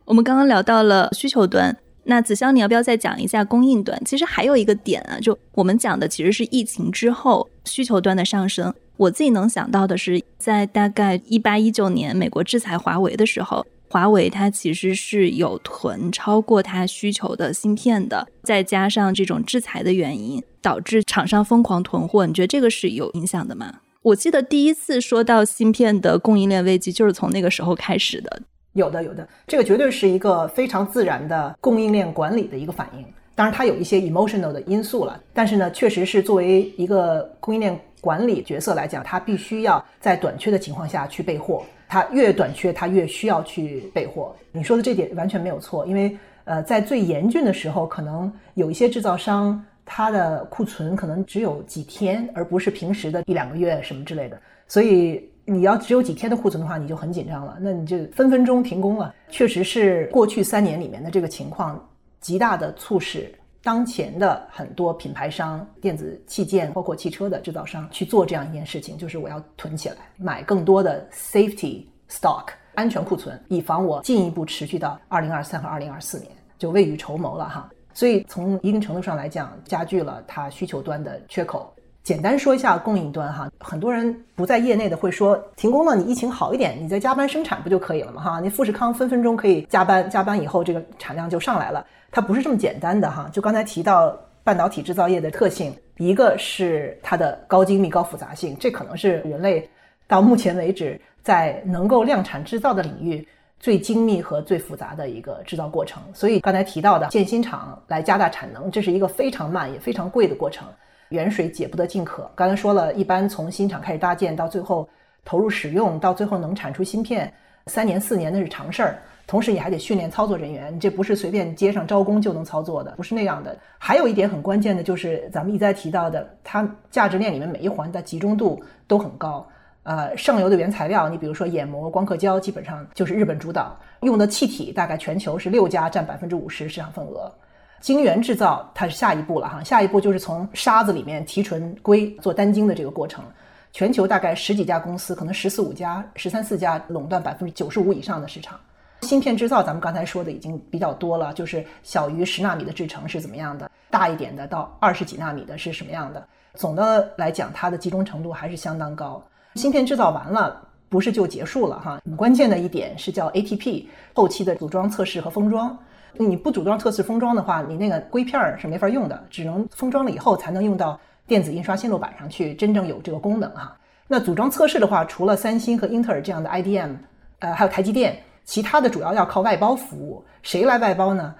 [0.04, 1.74] 我们刚刚聊到了需求端。
[2.08, 4.00] 那子潇，你要不要再讲一下供应端？
[4.04, 8.72] 其实还有一个点啊，就我们讲的其实是疫情之后需求端的上升。
[8.96, 22.26] 我自己能想到的是，在大概一八一九年美国制裁华为的时候，华为它其实是有囤超过它需求的芯片的，再加上这种制裁的原因，导致厂商疯狂囤货。
[22.26, 23.80] 你觉得这个是有影响的吗？
[24.02, 28.42] 我记得第一次说到芯片的供应链危机，就是从那个时候开始的。
[28.72, 33.04] 有的，有的，这个绝对是一个非常自然的供应链管理的一个反应。
[33.34, 41.64] 当然，它有一些 emotional 的因素了，但是呢，确实是作为一个供应链管理角色来讲，它必须要在短缺的情况下去备货。
[41.88, 44.32] 它越短缺，它越需要去备货。
[44.52, 55.28] 你说的这点完全没有错，因为呃，在最严峻的时候，可能有一些制造商，它的库存可能只有几天，而不是平时的一两个月什么之类的，所以。
[55.48, 59.14] 你要只有几天的库存的话，你就很紧张了，那你就分分钟停工了。
[59.28, 61.80] 确实是过去三年里面的这个情况，
[62.20, 63.32] 极大的促使
[63.66, 72.44] 当前的很多品牌商、电子器件，包括汽车的制造商去做这样一件事情，就是我要囤起来，买更多的 safety stock
[72.76, 77.68] 安全库存，以防我进一步持续到二零二三和二零二四年，就未雨绸缪了哈。
[77.92, 81.74] 所以从一定程度上来讲，加剧了它需求端的缺口。
[82.04, 88.22] 简单说一下供应端哈，很多人不在业内的会说停工了，你疫情好一点，你再加班生产不就可以了吗？
[88.22, 93.28] 哈，你富士康分分钟可以加班，加班以后这个产量就上来了，它不是这么简单的哈。
[93.32, 99.68] 就刚才提到半导体制造业的特性，一个是它的高精密、高复杂性，这可能是人类
[100.06, 103.26] 到目前为止在能够量产制造的领域
[103.58, 106.02] 最精密和最复杂的一个制造过程。
[106.12, 110.66] 所以刚才提到的建新厂来加大产能，这是一个非常慢也非常贵的过程。
[111.10, 112.28] 远水解不得近渴。
[112.34, 114.88] 刚才说了一般从新厂开始搭建到最后
[115.24, 117.32] 投入使用，到最后能产出芯片，
[117.66, 118.98] 三年四年那是常事儿。
[119.26, 123.58] 同时你还得训练操作人员，你这不是随便街上招工就能操作的，不是那样的。
[123.76, 129.46] 还有一点很关键的就是咱们一再提到的，它价值链里面每一环的集中度都很高。
[129.82, 133.76] 呃，上游的原材料，你比如说眼膜、光刻胶，基本上就是日本主导。
[134.02, 137.32] 用的气体大概全球是六家占百分之五十市场份额。
[137.80, 143.24] 晶圆制造它是下一步了哈，下一步就是从沙子里面提纯硅做单晶的这个过程。
[143.72, 148.58] 全球大概十几家公司，可能十四五家、十三四家垄断百分之九十五以上的市场。
[149.02, 156.26] 芯片制造咱们刚才说的已经比较多了，就是小于十纳米的制程是怎么样的，大一点的到二十几纳米的是什么样的。
[156.54, 159.22] 总的来讲，它的集中程度还是相当高。
[159.54, 162.00] 芯片制造完了，不是就结束了哈。
[162.16, 165.76] 关键的一点是叫 ATP 后期的组装测试和封装。
[166.18, 173.76] 你不组装测试封装的话，你那个硅片儿是没法用的，只能封装了以后才能用到电子印刷线路板上去，真正有这个功能哈。
[174.08, 176.94] 那组装测试的话，除了三星和英特尔这样的 IDM，
[177.40, 180.24] 呃，还有台积电，其他的主要要靠外包服务。
[180.42, 181.34] 谁来外包呢？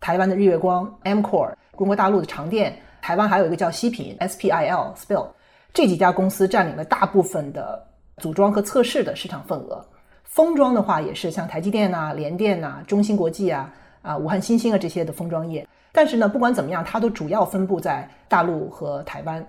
[0.00, 5.28] 台湾的日月光、Amcor，中国大陆的长电，台湾还有一个叫西品 SPIL、Spill，
[5.72, 7.80] 这几家公司占领了大部分的
[8.16, 9.86] 组装和测试的市场份额。
[10.24, 13.72] 封装的话，也是像台积电呐、联电呐、中芯国际啊。
[14.02, 19.44] 啊，武汉新兴啊这些的封装业，但是呢，不管怎么样，它都主要分布在大陆和台湾，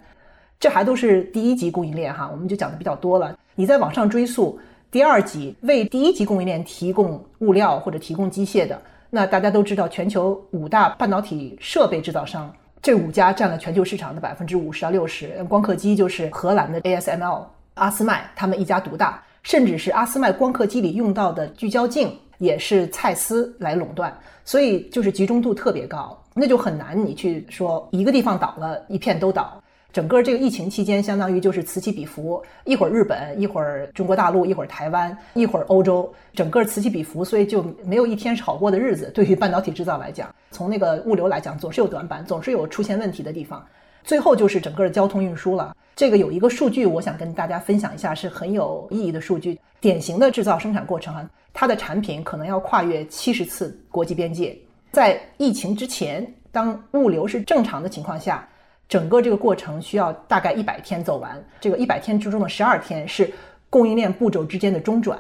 [0.60, 3.38] 这还都是第一级供应链哈，我们就讲的比较多了。
[3.54, 15.44] 你再往上追溯，第二级为第一级供应链提供物料或者提供机械的，那大家都知道，全球五大半导体设备制造商，这五家占了全球市场的百分之五十到六十。
[15.50, 17.44] 光刻机就是荷兰的 ASML
[17.76, 22.18] 阿斯麦，他们一家独大，甚至是阿斯麦光刻机里用到的聚焦镜。
[22.40, 29.60] 也是蔡司来垄断，所以就是集中度特别高，那就很难你去说一个地方倒了，一片都倒。
[29.94, 39.10] 整个这个疫情期间，相当于就是此起彼伏，一会儿日本，一会儿中国大陆，一会儿台湾，一会儿欧洲，整个此起彼伏，所以就没有一天是好过的日子。
[39.14, 43.66] 对于半导体制造来讲，从那个物流来讲，总是有短板，总是有出现问题的地方。
[44.04, 45.76] 最后就是整个的交通运输了。
[45.96, 49.60] 这个有一个数据，我想跟大家分享一下，是很有意义的数据。
[49.82, 54.58] 典型的制造生产过程啊，它的产品可能要跨越七十次国际边界。
[54.92, 58.48] 在疫情之前，当物流是正常的情况下，
[58.88, 61.44] 整个这个过程需要大概一百天走完。
[61.60, 63.30] 这个一百天之中的十二天是
[63.70, 65.20] 供应链步骤之间的中转。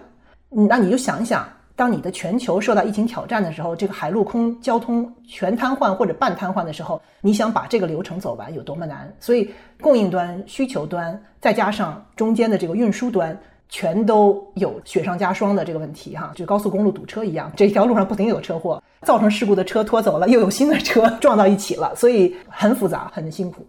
[0.49, 9.13] 那你就想一想，当你的全球受到疫情挑战的时候，这个海陆空交通全瘫痪或者半瘫痪的时候，你想把这个流程走完有多么难？
[9.19, 9.51] 所以，
[9.81, 13.37] 供应端、需求端，再加上中间的这个运输端。
[13.69, 23.65] 全都有雪上加霜的这个问题哈，就高速公路堵车一样，这条路上不停有车祸，造成事故的车拖走了，又有新的车撞到一起了，所以很复杂，很辛苦。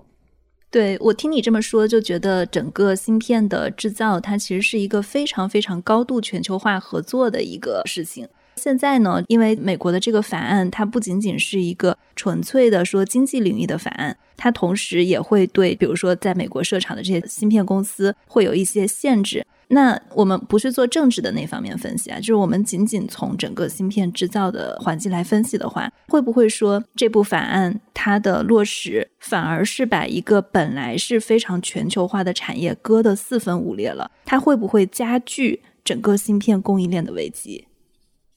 [0.70, 8.29] 对我听你这么说，就觉得整个芯片的制造，它其实是一个非常非常高度全球化合作的一个事情。
[8.57, 19.47] 现在呢，因为美国的这个法案，它不仅仅是一个纯粹的说经济领域的法案，它同时也会对，比如说在美国设厂的这些芯片公司会有一些限制。
[19.69, 34.11] 那我们不是做政治的那方面分析啊，就是我们仅仅从整个芯片制造的环境来分析的话，会不会说这部法案它的落实反而是把一个本来是非常全球化的产业割得四分五裂了？
[34.25, 37.66] 它会不会加剧整个芯片供应链的危机？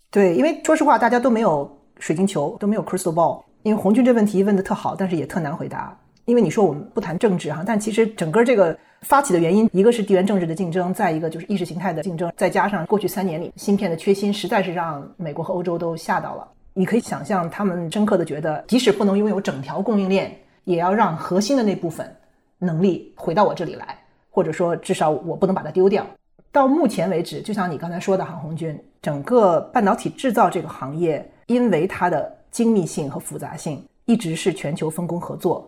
[0.09, 3.43] 对，因为说实话，大家都没有水晶球，都没有 crystal ball。
[3.63, 5.97] 因为红军这问题问的特好，但是也特难回答。
[6.25, 8.77] 因为你说我们不谈政治哈，但其实整个这个。
[9.01, 16.47] 发起的原因，一个是地缘政治的竞争，再一个就是意识形态的竞争，再加上过去三年里芯片的缺芯，实在是让美国和欧洲都吓到了。
[16.75, 20.31] 你可以想象，他们深刻的觉得，即使不能拥有整条供应链，
[20.65, 22.15] 也要让核心的那部分
[22.59, 23.97] 能力回到我这里来，
[24.29, 26.05] 或者说至少我不能把它丢掉。
[26.51, 35.67] 到目前为止，就像你刚才说的，韩红军，整个半导体制造这个行业，因为它的精密性和复杂性，一直是全球分工合作。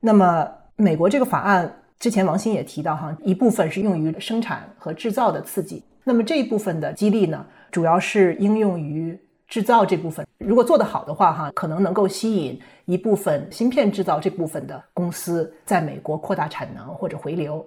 [0.00, 1.76] 那么，美国这个法案。
[1.98, 9.14] 之前王鑫也提到哈，一部分是用于生产和制造的刺激，那么这一部分的激励呢，主要是应用于
[9.46, 10.26] 制造这部分。
[10.38, 17.62] 如果做得好的话哈，可能能够吸引一部分芯片制造这部分的公司在美国扩大产能或者回流。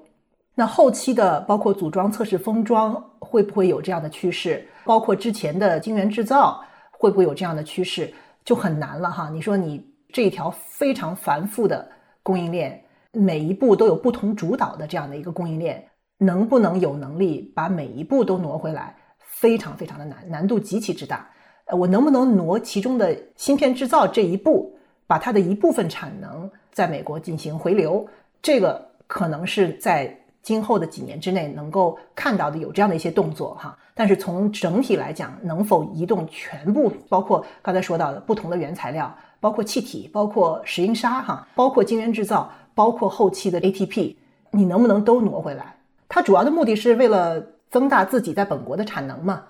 [0.55, 4.67] 那后期的包括组装、测试、封装会不会有这样的趋势？
[4.83, 6.59] 包括之前的晶圆制造
[6.89, 8.11] 会不会有这样的趋势？
[8.43, 9.29] 就很难了哈。
[9.29, 11.87] 你说你这一条非常繁复的
[12.23, 12.83] 供应链。
[13.15, 21.29] 每一步都有不同主导的这样的一个供应链，能不能有能力把每一步都挪回来，非常非常的难，难度极其之大。
[21.77, 28.03] 我能不能挪其中的芯片制造这一步，把它的一部分产能在美国进行回流？
[28.41, 33.77] 这个可能是在今后的几年之内能够看到的有这样的一些动作哈。
[33.93, 42.49] 但是从整体来讲，能否移动全部，包括刚才说到的不同的原材料，包括气体，包括石英砂哈，包括晶圆制造。
[42.75, 44.15] 包括后期的 ATP，
[44.49, 45.75] 你能不能都挪回来？
[46.09, 47.39] 它主要的目的是为了
[47.69, 49.43] 增大自己在本国的产能嘛，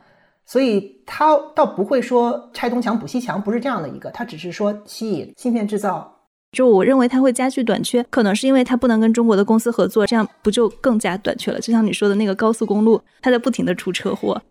[0.46, 6.14] 所以它倒不会说拆东墙补西墙，不是这样的一个，它只是说吸引芯片制造。
[6.52, 11.62] 就我认为它会加剧短缺，可能是因为它不能跟中国的公司合作，这样不就更加短缺了？
[11.62, 14.41] 就像你说的那个高速公路，它在不停的出车祸。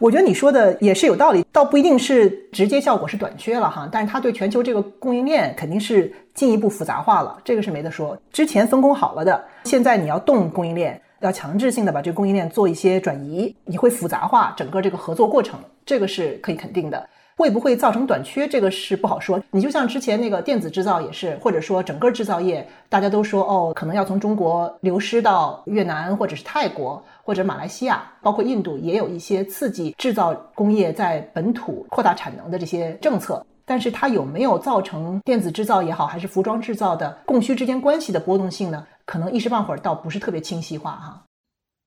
[0.00, 8.16] 我觉得你说的也是有道理，倒不一定是直接效果是短缺了哈，但是它对全球这个供应链肯定是进一步复杂化了，这个是没得说。
[8.32, 17.06] 之前分工好了的，现在你要动供应链，要强制性的把这个供应链做一些转移，你会复杂化整个这个合作过程，这个是可以肯定的。
[17.36, 18.46] 会不会造成短缺？
[18.46, 19.40] 这个是不好说。
[19.50, 33.46] 你就像之前那个电子制造也是，或者说整个制造业，大家都说哦，可能要从中国流失到越南或者是泰国或者马来西亚，包括印度也有一些刺激制造工业在本土扩大产能的这些政策。
[33.64, 38.84] 但是它有没有造成电子制造也好，还是服装制造的供需之间关系的波动性呢？
[39.04, 41.22] 可能一时半会儿倒不是特别清晰化哈。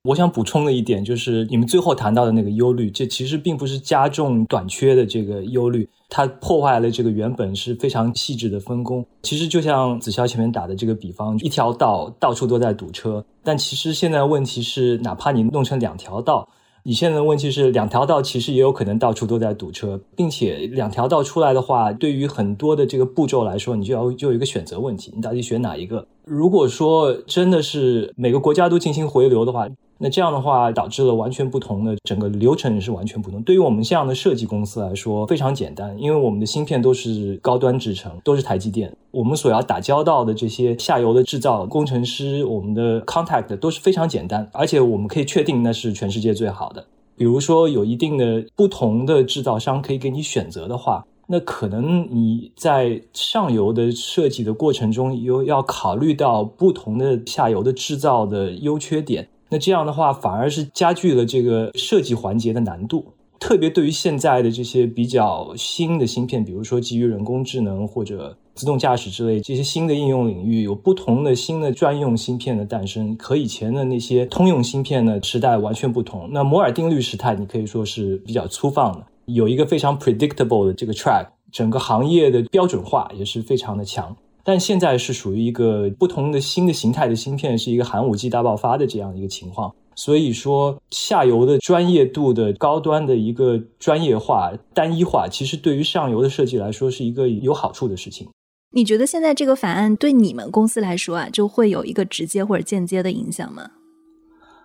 [0.03, 9.05] 我想补充的一点就是，你们最后谈到的那个忧虑，这其实并不是加重短缺的这个忧虑，它破坏了这个原本是非常细致的分工。
[9.21, 16.49] 其实就像子潇前面打的这个比方，一条道到处都在堵车，但其实现在问题是，哪怕你弄成两条道。
[16.85, 26.05] 你现在的问题是，两条道其实也有可能到处都在堵车，并且两条道出来的话，对于很多的这个步骤来说，你就要就有一个选择问题，你到底选哪一个？
[26.25, 29.65] 如果说真的是每个国家都进行回流的话，
[30.03, 33.41] 那这样的话导致了完全不同的整个流程也是完全不同。
[33.43, 46.85] 对于我们这样的设计公司来说，非常简单，因为我们的芯片都是高端制成，都是台积电，我们所要打交道的这些下游的制造工程师，我们的 contact 都是非常简单，而且我们可以确定那是全世界最好的。
[47.15, 59.29] 比如说有一定的不同的制造商可以给你选择的话，那可能你在上游的设计的过程中，又要考虑到不同的下游的制造的优缺点。
[59.53, 63.05] 那这样的话，反而是加剧了这个设计环节的难度。
[63.39, 76.27] 特别对于现在的这些比较新的芯片，比如说基于人工智能或者自动驾驶之类这些新的应用领域，有不同的新的专用芯片的诞生，和以前的那些通用芯片呢时代完全不同。
[76.31, 84.17] 那摩尔定律时代，你可以说是比较粗放的，有一个非常 predictable 的这个 track，整个行业的标准化也是非常的强。
[84.43, 89.73] 但现在是属于一个不同的新的形态的芯片，是一个寒武纪大爆发的这样一个情况。
[89.95, 98.27] 所以说，下游的专业度的高端的一个专业化、单一化，其实对于上游的设计来说是一个有好处的事情。
[98.71, 103.69] 你觉得现在这个法案对你们公司来说啊，就会有一个直接或者间接的影响吗？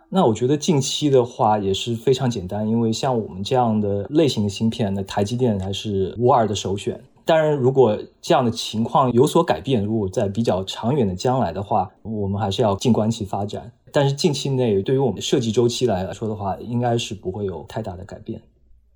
[0.08, 6.98] 那我觉得近期的话也是非常简单，因为像我们这样的类型的芯片，那台积电还是无二的首选。
[7.28, 13.70] 当然，如果这样的情况有所改变，如果在比较长远的将来的话，我们还是要静观其发展。
[13.92, 18.40] 但是近期内，对于我们设计周期来说的话，应该是不会有太大的改变。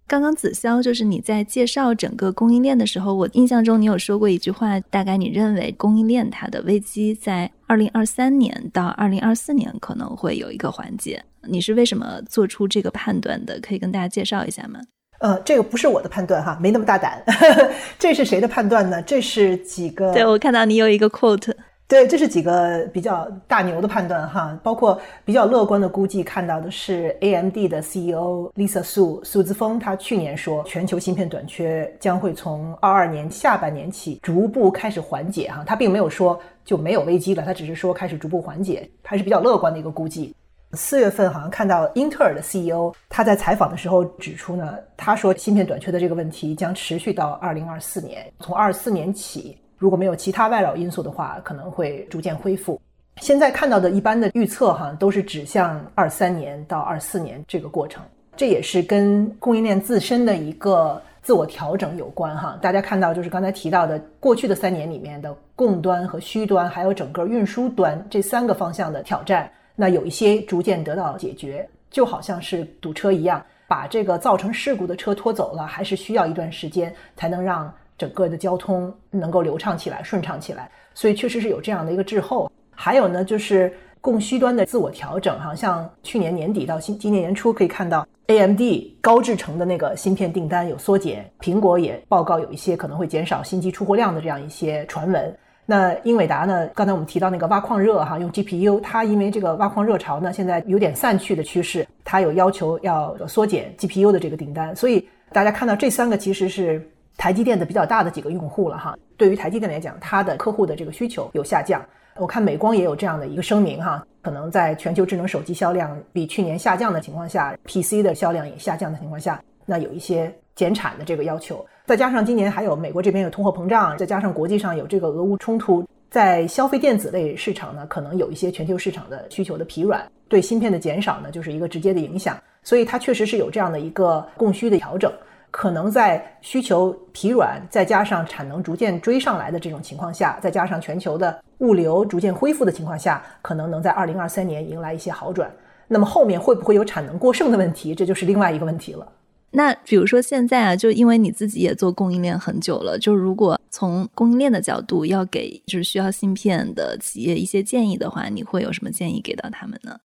[0.07, 11.23] 刚刚子潇就是你在介绍整个供应链的时候，我印象中你有说过一句话，大概你认为供应链它的危机在二零二三年到二零二四年可能会有一个缓解。
[11.47, 13.61] 你是为什么做出这个判断的？
[13.61, 14.81] 可以跟大家介绍一下吗？
[15.23, 17.23] 呃，这个不是我的判断哈，没那么大胆。
[17.97, 19.01] 这是谁的判断呢？
[19.03, 20.13] 这是几个？
[20.13, 21.53] 对我看到你有一个 quote。
[21.87, 40.35] 对，这是几个比较大牛的判断哈，包括比较乐观的估计，看到的是 AMD 的 CEO Lisa Su 苏姿峰，他去年说全球芯片短缺将会从二二年下半年起逐步开始缓解哈，他并没有说就没有危机了，他只是说开始逐步缓解，还是比较乐观的一个估计。
[40.75, 49.59] 四月份好像看到英特尔的 CEO 他在采访的时候指出呢，他说芯片短缺的这个问题将持续到二零二四年，从二四年起。
[49.77, 52.81] 如果没有其他外扰因素的话，可能会逐渐恢复。
[53.17, 58.01] 现在看到的一般的预测，哈，都是指向二三年到二四年这个过程。
[58.37, 62.57] 这也是跟供应链自身的一个自我调整有关，哈。
[62.63, 69.51] 大家看到，就是刚才提到的，过去的三年里面的供端和需端，还有整个运输端这三个方向的挑战，
[69.83, 77.69] 那有一些逐渐得到解决，就好像是堵车一样，把这个造成事故的车拖走了，还是需要一段时间才能让。
[77.99, 82.51] 整个的交通能够流畅起来、顺畅起来，所以确实是有这样的一个滞后。
[82.73, 88.61] 还有呢，就是供需端的自我调整，哈，像去年年底到今今年年初，可以看到 AMD
[89.01, 95.37] 高制程的那个芯片订单有缩减，苹果也报告有一些可能会减少新机出货量的这样一些传闻。
[95.65, 104.75] 那英伟达呢，刚才我们提到那个挖矿热，哈，用 GPU，它因为这个挖矿热潮呢，现在有点散去的趋势，它有要求要缩减 GPU 的这个订单。
[104.75, 106.87] 所以大家看到这三个其实是。
[107.19, 111.81] 台积电的比较大的几个用户了哈，对于台积电来讲，它的客户的这个需求有下降。
[112.17, 121.65] 我看美光也有这样的一个声明哈，可能在全球智能手机销量比去年下降的情况下，PC 的销量也下降的情况下，那有一些减产的这个要求。
[121.85, 132.39] 再加上今年还有美国这边有通货膨胀，再加上国际上有这个俄乌冲突，在消费电子类市场呢，可能有一些全球市场的需求的疲软，对芯片的减少呢，就是一个直接的影响。
[132.63, 135.13] 所以它确实是有这样的一个供需的调整。
[135.51, 145.51] 可能在需求疲软，再加上产能逐渐追上来的这种情况下，再加上全球的物流逐渐恢复的情况下，可能能在二零二三年迎来一些好转。
[145.89, 149.07] 那么后面会不会有产能过剩的问题，这就是另外一个问题了。
[149.55, 159.99] 那比如说现在啊，就因为你自己也做供应链很久了，就如果从供应链的角度要给就是需要芯片的企业一些建议的话，你会有什么建议给到他们呢？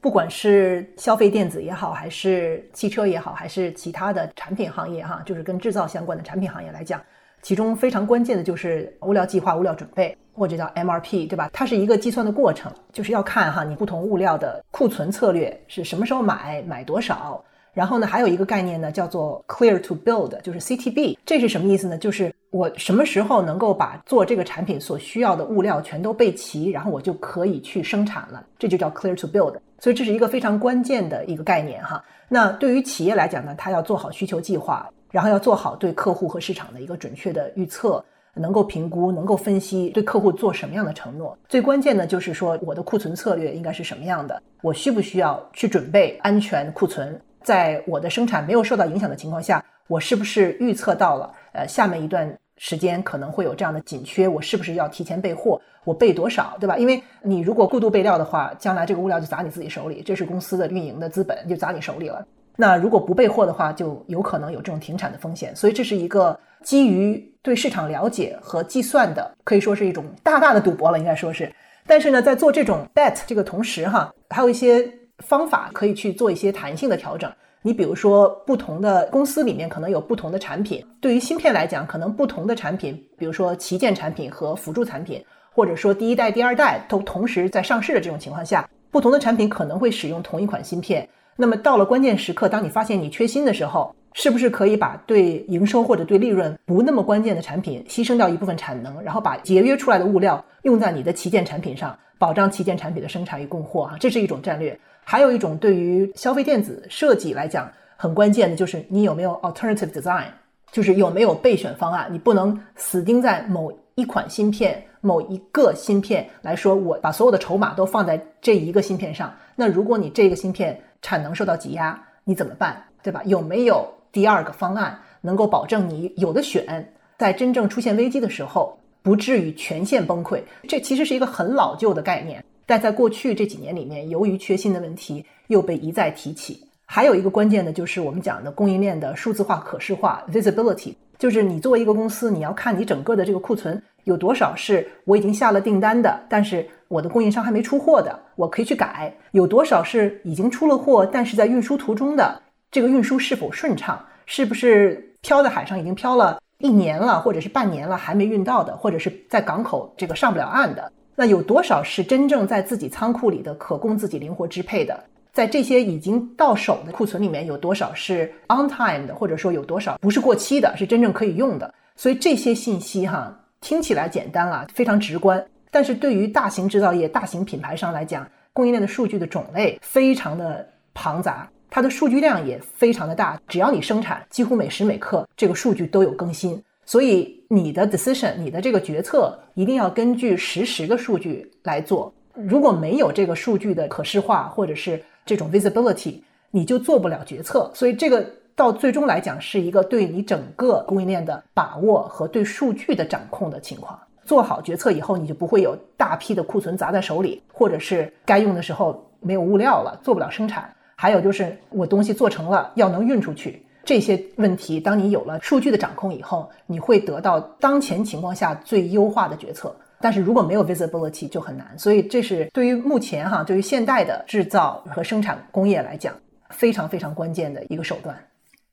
[0.00, 7.02] 不管是消费电子也好，还是汽车也好，还是其他的产品行业哈，就是跟制造相关的产品行业来讲，
[7.42, 11.50] 其中非常关键的就是物料计划、物料准备，或者叫 MRP，对吧？
[11.52, 17.44] 它是一个计算的过程，就是要看哈你不同物料的库存策略是什么时候买，买多少。
[17.74, 21.98] 然后呢，还有一个概念呢，叫做 clear to build，就是 CTB，这是什么意思呢？
[21.98, 29.56] 就是我什么时候能够把做这个产品所需要的物料全都备齐，然后我就可以去生产了，这就叫 clear to build。
[29.80, 32.02] 所以这是一个非常关键的一个概念哈。
[32.28, 38.02] 那对于企业来讲呢，它要做好需求计划，然后要做好对客户和市场的一个准确的预测，
[38.34, 41.36] 能够评估，能够分析对客户做什么样的承诺。
[41.48, 44.40] 最关键的就是说，我的库存策略应该是什么样的？
[44.62, 47.20] 我需不需要去准备安全库存？
[47.44, 51.30] 在我的生产没有受到影响的情况下，我是不是预测到了？
[51.52, 55.60] 呃，下面一段时间可能会有这样的紧缺，我是不是要提前备货？
[55.84, 56.78] 我备多少，对吧？
[56.78, 62.26] 因为你如果过度备料的话，将来这个物料就砸你自己手里，这是公司的运营的资本就砸你手里了。
[62.56, 65.54] 那如果不备货的话，就有可能有这种停产的风险。
[65.54, 71.52] 所以这是一个基于对市场了解和计算的，可以说是一种大大的赌博了，应该说是。
[71.86, 74.90] 但是呢，在做这种 bet 这个同时，哈，还有一些。
[75.18, 77.30] 方法可以去做一些弹性的调整。
[77.62, 80.84] 你比如说，不同的公司里面可能有不同的产品。
[81.00, 91.08] 对于芯片来讲，可能不同的产品，比如说旗舰产品和辅助产品，或者说第一代、第二代都同时在上市的这种情况下，不同的产品可能会使用同一款芯片。
[91.36, 103.86] 那么到了关键时刻，当你发现你缺芯的时候，是不是可以把对营收或者对利润不那么关键的产品牺牲掉一部分产能，然后把节约出来的物料用在你的旗舰产品上，保障旗舰产品的生产与供货？
[103.86, 104.78] 哈，这是一种战略。
[105.04, 110.26] 还有一种对于消费电子设计来讲很关键的就是你有没有 alternative design，
[110.72, 112.08] 就是有没有备选方案。
[112.10, 119.32] 你不能死盯在某一款芯片、某一个芯片来说，我把所有的筹码都放在这一个芯片上。
[119.54, 122.82] 那如果你这个芯片产能受到挤压，你怎么办？
[123.02, 123.22] 对吧？
[123.26, 130.40] 有没有第二个方案能够保证你有的选，在真正出现危机的时候不至于全线崩溃？
[130.66, 136.66] 这其实是一个很老旧的概念，但在过去这几年里面，由于缺芯的问题又被一再提起。
[136.86, 152.40] 还有一个关键的就是我们讲的供应链的数字化、可视化 （visibility），就是你作为一个公司，你要看你整个的这个库存有多少是我已经下了订单的，但是我的供应商还没出货的，我可以去改；有多少是已经出了货，但是在运输途中的，
[152.70, 153.98] 这个运输是否顺畅？
[154.26, 160.92] 是不是漂在海上已经漂了一年了，或者是半年了还没运到的，或者是在港口这个上不了岸的？
[161.16, 165.02] 那有多少是真正在自己仓库里的，可供自己灵活支配的？
[165.32, 171.74] 在这些已经到手的库存里面，有多少是 on time 的，或者说有多少不是过期的，是真正可以用的？
[171.96, 175.44] 所以这些信息哈，听起来简单了，非常直观。
[175.70, 183.40] 但是对于大型制造业、大型品牌商来讲，供应链的数据的种类非常的庞杂，它的数据量也非常的大。
[183.48, 186.62] 只要你生产，几乎每时每刻这个数据都有更新。
[186.86, 192.12] 所以你的 decision，你的这个决策一定要根据实时的数据来做。
[192.32, 196.18] 如果没有这个数据的可视化，或者是这种 visibility，
[196.50, 203.96] 你就做不了决策，所以这个到最终来讲是一个对你整个供应链的把握和对数据的掌控的情况。
[204.24, 210.68] 做好决策以后，你就不会有大批的库存砸在手里，或者是该用的时候没有物料了，做不了生产。
[210.96, 219.74] 还有就是我东西做成了要能运出去，这些问题，当你有了数据的掌控以后，你会得到当前情况下最优化的决策。
[220.00, 226.14] 但是如果没有 visibility 就很难，所以这是对于目前哈，对于现代的制造和生产工业来讲，
[226.50, 228.14] 非常非常关键的一个手段。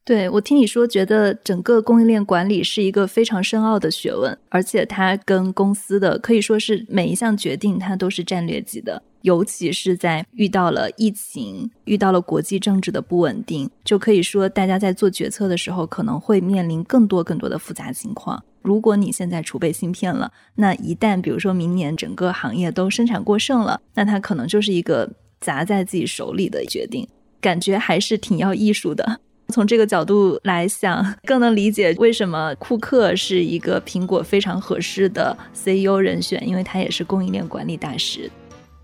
[0.04, 9.04] 对我听你说，觉得整个供应链管理是一个非常深奥的学问，而且它跟公司的可以说是每一项决定，它都是战略级的。
[9.22, 18.44] 尤其是在遇到了疫情、遇到了国际政治的不稳定，就可以说大家在做决策的时候，可能会面临更多更多的复杂情况。
[18.64, 25.08] 如果你现在储备芯片了，那一旦比如说明年整个行业都生产过剩了，那它可能就是一个
[25.40, 27.08] 砸在自己手里的决定，
[27.40, 29.22] 感觉还是挺要艺术的。
[29.52, 38.32] 从这个角度来想，更能理解为什么库克是一个苹果非常合适的 CEO 人选，因为他也是供应链管理大师。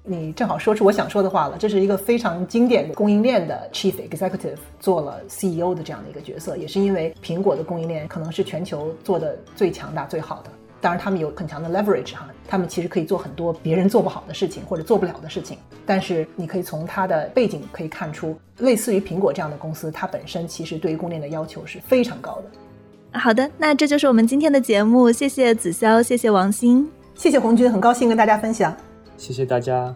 [0.09, 10.51] 你正好说出我想说的话了，这是一个非常经典的供应链的 chief executive 做了 CEO 的这样的一个角色，也是因为苹果的供应链可能是全球做的最强大、最好的。
[10.79, 15.57] 当然，他们有很强的 leverage 哈，他们其实可以做很多别人做不好的事情或者做不了的事情。
[15.85, 23.19] 但是你可以从它的背景可以看出，类似于苹果这样的公司，它本身其实对于供应链的要求是非常高的。
[23.19, 28.75] 好的，那这就是我们今天的节目，谢谢子潇，谢谢王鑫，谢谢红军，很高兴跟大家分享。
[29.17, 29.95] 谢谢大家。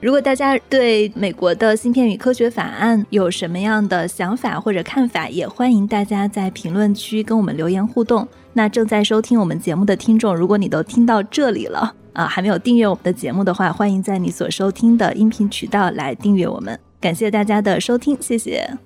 [0.00, 8.26] 如果大家对美国的芯片与科学法案有什么样的想法或者看法，也欢迎大家在评论区跟我们留言互动。
[8.54, 16.78] 那正在收听我们节目的听众，如果你都听到这里了啊，还没有订阅我们的节目的话，欢迎在你所收听的音频渠道来订阅我们。
[17.00, 18.78] 感谢大家的收听，谢谢。